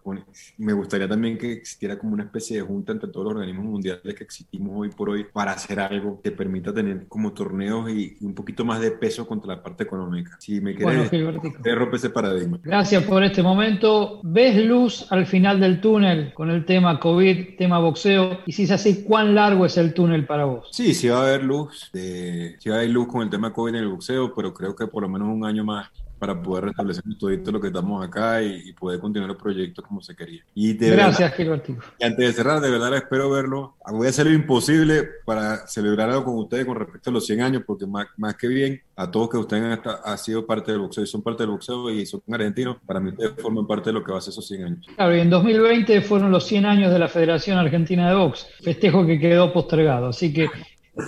me 0.58 0.72
gustaría 0.72 1.08
también 1.08 1.36
que 1.36 1.52
existiera 1.52 1.98
como 1.98 2.14
una 2.14 2.24
especie 2.24 2.56
de 2.56 2.62
junta 2.62 2.92
entre 2.92 3.10
todos 3.10 3.24
los 3.24 3.32
organismos 3.34 3.66
mundiales 3.66 4.14
que 4.14 4.24
existimos 4.24 4.72
hoy 4.74 4.90
por 4.90 5.10
hoy 5.10 5.24
para 5.24 5.52
hacer 5.52 5.80
algo 5.80 6.20
que 6.22 6.30
permita 6.30 6.72
tener 6.72 7.06
como 7.08 7.32
torneos 7.32 7.90
y 7.90 8.16
un 8.20 8.34
poquito 8.34 8.64
más 8.64 8.79
más 8.80 8.90
de 8.90 8.90
peso 8.92 9.26
contra 9.26 9.56
la 9.56 9.62
parte 9.62 9.84
económica. 9.84 10.36
Si 10.38 10.60
me 10.60 10.74
quieres, 10.74 11.10
bueno, 11.10 11.40
romper 11.74 11.94
ese 11.94 12.10
paradigma. 12.10 12.58
Gracias 12.62 13.02
por 13.04 13.22
este 13.22 13.42
momento. 13.42 14.20
¿Ves 14.22 14.64
luz 14.64 15.06
al 15.10 15.26
final 15.26 15.60
del 15.60 15.80
túnel 15.80 16.32
con 16.34 16.50
el 16.50 16.64
tema 16.64 16.98
COVID, 16.98 17.56
tema 17.56 17.78
boxeo? 17.78 18.40
Y 18.46 18.52
si 18.52 18.64
es 18.64 18.70
así, 18.70 19.04
¿cuán 19.04 19.34
largo 19.34 19.66
es 19.66 19.76
el 19.76 19.94
túnel 19.94 20.26
para 20.26 20.44
vos? 20.44 20.68
Sí, 20.72 20.94
sí 20.94 21.08
va 21.08 21.18
a 21.18 21.22
haber 21.22 21.44
luz. 21.44 21.90
Sí 21.92 22.68
va 22.68 22.76
a 22.76 22.78
haber 22.78 22.90
luz 22.90 23.08
con 23.08 23.22
el 23.22 23.30
tema 23.30 23.52
COVID 23.52 23.74
en 23.74 23.80
el 23.80 23.88
boxeo, 23.88 24.34
pero 24.34 24.54
creo 24.54 24.74
que 24.74 24.86
por 24.86 25.02
lo 25.02 25.08
menos 25.08 25.28
un 25.28 25.44
año 25.44 25.64
más 25.64 25.88
para 26.20 26.40
poder 26.40 26.66
restablecer 26.66 27.02
todo 27.18 27.52
lo 27.52 27.60
que 27.60 27.68
estamos 27.68 28.06
acá 28.06 28.42
y, 28.42 28.72
poder 28.74 29.00
continuar 29.00 29.30
el 29.30 29.36
proyecto 29.36 29.82
como 29.82 30.00
se 30.00 30.14
quería. 30.14 30.42
Y 30.54 30.74
Gracias, 30.74 31.34
Gilberto. 31.34 31.74
Y 31.98 32.04
antes 32.04 32.26
de 32.26 32.32
cerrar, 32.32 32.60
de 32.60 32.70
verdad 32.70 32.94
espero 32.94 33.30
verlo. 33.30 33.74
Voy 33.90 34.06
a 34.06 34.10
hacer 34.10 34.26
lo 34.26 34.32
imposible 34.32 35.08
para 35.24 35.66
celebrar 35.66 36.10
algo 36.10 36.26
con 36.26 36.38
ustedes 36.38 36.66
con 36.66 36.76
respecto 36.76 37.10
a 37.10 37.12
los 37.14 37.26
100 37.26 37.40
años, 37.40 37.62
porque 37.66 37.86
más, 37.86 38.06
más 38.16 38.36
que 38.36 38.48
bien, 38.48 38.80
a 38.96 39.10
todos 39.10 39.30
que 39.30 39.38
ustedes 39.38 39.62
han, 39.62 39.80
ha 40.04 40.16
sido 40.18 40.46
parte 40.46 40.72
del 40.72 40.82
boxeo 40.82 41.04
y 41.04 41.06
son 41.06 41.22
parte 41.22 41.42
del 41.42 41.50
boxeo 41.50 41.90
y 41.90 42.04
son 42.04 42.22
argentinos, 42.30 42.76
para 42.86 43.00
mí 43.00 43.10
ustedes 43.10 43.32
forman 43.40 43.66
parte 43.66 43.90
de 43.90 43.94
lo 43.94 44.04
que 44.04 44.12
va 44.12 44.18
a 44.18 44.20
ser 44.20 44.32
esos 44.32 44.46
100 44.46 44.64
años. 44.64 44.86
Claro, 44.94 45.16
y 45.16 45.20
en 45.20 45.30
2020 45.30 46.02
fueron 46.02 46.30
los 46.30 46.46
100 46.46 46.66
años 46.66 46.92
de 46.92 46.98
la 46.98 47.08
Federación 47.08 47.58
Argentina 47.58 48.08
de 48.08 48.14
Box, 48.14 48.46
festejo 48.62 49.06
que 49.06 49.18
quedó 49.18 49.52
postergado. 49.52 50.08
Así 50.08 50.32
que 50.32 50.48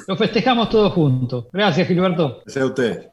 lo 0.09 0.16
festejamos 0.16 0.70
todos 0.70 0.92
juntos. 0.92 1.46
Gracias, 1.53 1.87
Gilberto. 1.87 2.40
Gracias 2.44 2.62
a 2.62 2.66
usted. 2.66 3.11